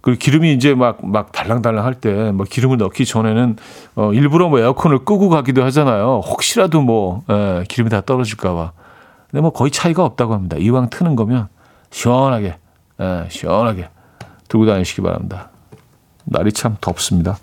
그리고 0.00 0.18
기름이 0.18 0.52
이제 0.54 0.74
막, 0.74 1.04
막 1.04 1.32
달랑달랑 1.32 1.84
할 1.84 1.94
때, 1.94 2.30
뭐 2.30 2.46
기름을 2.48 2.76
넣기 2.78 3.04
전에는, 3.04 3.56
어, 3.96 4.12
일부러 4.12 4.48
뭐 4.48 4.60
에어컨을 4.60 5.00
끄고 5.00 5.28
가기도 5.28 5.64
하잖아요. 5.64 6.22
혹시라도 6.24 6.80
뭐, 6.80 7.24
에, 7.28 7.64
기름이 7.68 7.90
다 7.90 8.00
떨어질까봐. 8.00 8.72
근데 9.30 9.42
뭐 9.42 9.50
거의 9.50 9.72
차이가 9.72 10.04
없다고 10.04 10.32
합니다. 10.34 10.56
이왕 10.56 10.88
트는 10.90 11.16
거면 11.16 11.48
시원하게, 11.90 12.56
에, 13.00 13.26
시원하게 13.28 13.88
들고 14.48 14.64
다니시기 14.66 15.02
바랍니다. 15.02 15.50
날이 16.24 16.52
참 16.52 16.76
덥습니다. 16.80 17.36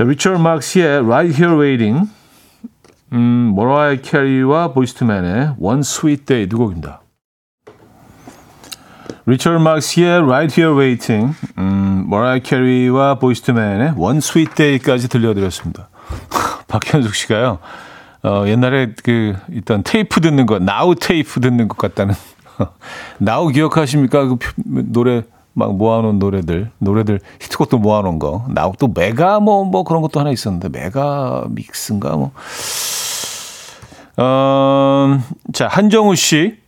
자, 0.00 0.04
리처드 0.04 0.38
막스의 0.38 1.00
Right 1.00 1.36
Here 1.36 1.60
Waiting, 1.60 2.10
음, 3.12 3.52
머라이어 3.54 4.00
캐리와 4.00 4.72
Boyz 4.72 5.03
II 5.03 5.18
Men의 5.18 5.56
One 5.58 5.80
Sweet 5.80 6.24
Day 6.24 6.48
두 6.48 6.56
곡입니다. 6.56 7.02
리처드 9.26 9.58
막스의 9.58 10.22
Right 10.22 10.58
Here 10.58 10.74
Waiting, 10.74 11.36
음, 11.58 12.04
머라이어 12.06 12.40
캐리와 12.40 13.16
Boyz 13.16 13.44
II 13.44 13.57
Men의 13.57 13.92
One 13.98 14.16
Sweet 14.16 14.54
Day까지 14.54 15.10
들려드렸습니다. 15.10 15.90
박현숙 16.66 17.14
씨가요. 17.14 17.58
어, 18.22 18.44
옛날에 18.46 18.94
그 19.04 19.36
일단 19.50 19.82
테이프 19.82 20.22
듣는 20.22 20.46
거, 20.46 20.58
Now 20.58 20.94
테이프 20.94 21.40
듣는 21.40 21.68
것 21.68 21.76
같다는. 21.76 22.14
Now 23.20 23.48
기억하십니까? 23.48 24.28
그 24.28 24.38
노래 24.64 25.24
막 25.52 25.76
모아놓은 25.76 26.18
노래들, 26.18 26.70
노래들 26.78 27.20
히트곡도 27.40 27.78
모아놓은 27.78 28.18
거. 28.18 28.46
Now 28.48 28.72
또 28.78 28.88
메가 28.88 29.40
뭐, 29.40 29.64
뭐 29.64 29.84
그런 29.84 30.02
것도 30.02 30.20
하나 30.20 30.30
있었는데, 30.30 30.68
mega 30.68 31.44
mix인가 31.50 32.16
뭐. 32.16 32.32
어, 34.16 35.20
자, 35.52 35.66
한정우 35.68 36.14
씨. 36.14 36.58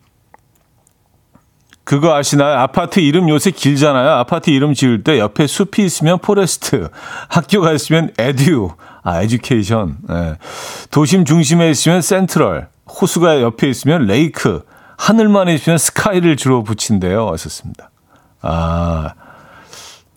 그거 1.84 2.14
아시나요? 2.14 2.58
아파트 2.58 3.00
이름 3.00 3.28
요새 3.28 3.50
길잖아요. 3.50 4.08
아파트 4.10 4.50
이름 4.50 4.72
지을 4.72 5.02
때 5.02 5.18
옆에 5.18 5.46
숲이 5.46 5.84
있으면 5.84 6.18
forest, 6.18 6.88
학교가 7.28 7.72
있으면 7.72 8.12
edu, 8.18 8.70
아, 9.02 9.20
education. 9.20 9.98
예. 10.08 10.36
도심 10.90 11.24
중심에 11.24 11.70
있으면 11.70 12.00
central, 12.00 12.68
호수가 12.88 13.42
옆에 13.42 13.68
있으면 13.68 14.06
lake, 14.06 14.64
하늘만 14.96 15.48
있으면 15.48 15.76
sky를 15.76 16.36
주로 16.36 16.62
붙인대요. 16.62 17.26
왔었습니다. 17.26 17.91
아, 18.42 19.14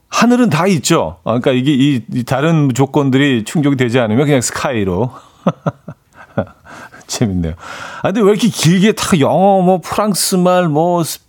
하늘은 0.09 0.49
다 0.49 0.67
있죠. 0.67 1.17
아, 1.23 1.39
그러니까 1.39 1.51
이게 1.51 1.73
이, 1.73 2.01
이 2.13 2.23
다른 2.23 2.71
조건들이 2.73 3.43
충족이 3.43 3.75
되지 3.75 3.99
않으면 3.99 4.25
그냥 4.25 4.41
sky로. 4.41 5.11
재밌네요. 7.07 7.53
아, 8.01 8.11
근데 8.11 8.21
왜 8.21 8.31
이렇게 8.31 8.47
길게 8.47 8.93
다 8.93 9.19
영어, 9.19 9.61
뭐, 9.61 9.79
프랑스 9.79 10.35
말, 10.35 10.67
뭐, 10.67 11.03
스, 11.03 11.19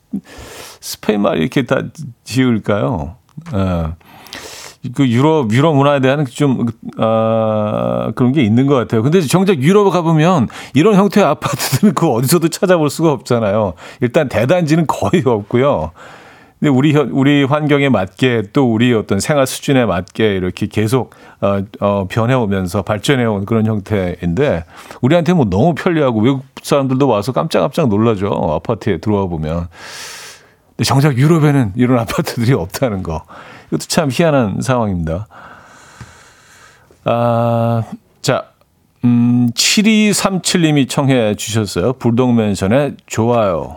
스페인 0.80 1.20
말 1.20 1.38
이렇게 1.38 1.62
다 1.66 1.82
지을까요? 2.24 3.16
예. 3.54 3.92
그 4.94 5.08
유럽, 5.08 5.52
유럽 5.52 5.74
문화에 5.74 6.00
대한 6.00 6.24
좀, 6.26 6.66
아, 6.98 8.12
그런 8.14 8.32
게 8.32 8.42
있는 8.42 8.66
것 8.66 8.76
같아요. 8.76 9.02
근데 9.02 9.20
정작 9.20 9.60
유럽에 9.60 9.90
가보면 9.90 10.48
이런 10.74 10.94
형태의 10.94 11.26
아파트들은 11.26 11.94
그 11.94 12.08
어디서도 12.08 12.48
찾아볼 12.48 12.88
수가 12.88 13.10
없잖아요. 13.12 13.74
일단 14.00 14.28
대단지는 14.28 14.86
거의 14.86 15.22
없고요. 15.24 15.90
근데 16.58 16.70
우리 16.70 16.94
현- 16.94 17.10
우리 17.10 17.44
환경에 17.44 17.88
맞게 17.90 18.44
또 18.52 18.72
우리 18.72 18.94
어떤 18.94 19.20
생활 19.20 19.46
수준에 19.46 19.84
맞게 19.84 20.36
이렇게 20.36 20.66
계속 20.66 21.14
어, 21.40 21.60
어 21.80 22.06
변해오면서 22.08 22.82
발전해온 22.82 23.44
그런 23.44 23.66
형태인데 23.66 24.64
우리한테 25.02 25.34
뭐 25.34 25.44
너무 25.44 25.74
편리하고 25.74 26.20
외국 26.20 26.44
사람들도 26.62 27.06
와서 27.06 27.32
깜짝깜짝 27.32 27.88
놀라죠 27.88 28.28
아파트에 28.28 28.98
들어와 28.98 29.26
보면. 29.26 29.68
근데 30.76 30.84
정작 30.84 31.16
유럽에는 31.18 31.72
이런 31.76 31.98
아파트들이 31.98 32.52
없다는 32.54 33.02
거 33.02 33.22
이것도 33.68 33.86
참 33.88 34.08
희한한 34.10 34.62
상황입니다. 34.62 35.26
아, 37.04 37.82
자, 38.22 38.44
음, 39.04 39.50
7237님이 39.54 40.88
청해 40.88 41.34
주셨어요. 41.36 41.92
불독맨션의 41.94 42.96
좋아요. 43.06 43.76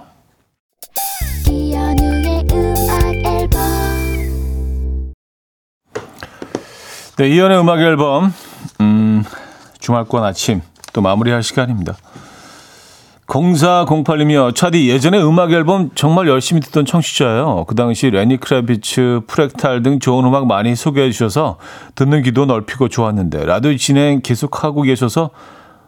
네, 7.20 7.28
이연의 7.28 7.60
음악 7.60 7.82
앨범, 7.82 8.34
음, 8.80 9.26
주말권 9.80 10.24
아침, 10.24 10.62
또 10.94 11.02
마무리할 11.02 11.44
시간입니다. 11.44 11.98
0408님이요. 13.26 14.56
차디 14.56 14.90
예전에 14.90 15.22
음악 15.22 15.52
앨범 15.52 15.90
정말 15.96 16.30
열심히 16.30 16.62
듣던 16.62 16.86
청취자예요. 16.86 17.66
그 17.68 17.76
당시 17.76 18.10
레니 18.10 18.38
크라비츠, 18.38 19.24
프렉탈 19.28 19.84
등 19.84 20.00
좋은 20.00 20.24
음악 20.24 20.48
많이 20.48 20.78
소개해 20.78 21.12
주셔서 21.12 21.58
듣는 21.96 22.24
귀도 22.24 22.46
넓히고 22.46 22.88
좋았는데 22.88 23.44
라디오 23.44 23.76
진행 23.76 24.22
계속하고 24.22 24.84
계셔서 24.84 25.32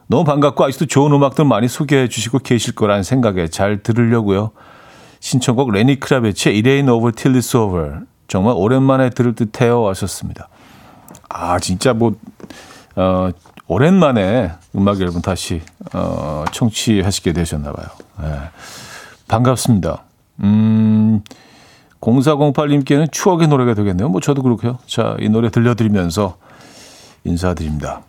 너무 0.07 0.25
반갑고 0.25 0.65
아직도 0.65 0.87
좋은 0.87 1.13
음악들 1.13 1.45
많이 1.45 1.69
소개해 1.69 2.09
주시고 2.09 2.39
계실 2.39 2.75
거라는 2.75 3.03
생각에 3.03 3.47
잘 3.47 3.81
들으려고요. 3.81 4.51
신청곡 5.21 5.71
레니 5.71 6.01
크라비츠의 6.01 6.55
It 6.55 6.69
Ain't 6.69 6.93
Over 6.93 7.13
Till 7.13 7.39
It's 7.39 7.57
Over 7.57 8.01
정말 8.27 8.53
오랜만에 8.57 9.11
들을 9.11 9.33
듯해요 9.33 9.87
하셨습니다. 9.87 10.49
아 11.33 11.59
진짜 11.59 11.93
뭐 11.93 12.15
어, 12.95 13.29
오랜만에 13.67 14.51
음악 14.75 14.99
앨범 15.01 15.21
다시 15.21 15.61
어, 15.93 16.43
청취하시게 16.51 17.33
되셨나 17.33 17.71
봐요. 17.71 17.87
예. 18.23 18.49
반갑습니다. 19.27 20.03
음, 20.43 21.21
0408님께는 22.01 23.11
추억의 23.11 23.47
노래가 23.47 23.73
되겠네요. 23.73 24.09
뭐 24.09 24.19
저도 24.19 24.41
그렇고요. 24.41 24.79
자, 24.87 25.15
이 25.19 25.29
노래 25.29 25.49
들려드리면서 25.49 26.37
인사드립니다. 27.23 28.01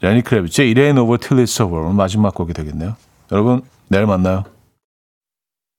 레니 0.00 0.22
Ain't 0.22 0.98
Over 0.98 1.18
Till 1.18 1.44
It's 1.44 1.60
Over 1.64 1.84
오늘 1.84 1.96
마지막 1.96 2.34
곡이 2.34 2.52
되겠네요. 2.52 2.94
여러분 3.32 3.62
내일 3.88 4.06
만나요. 4.06 4.44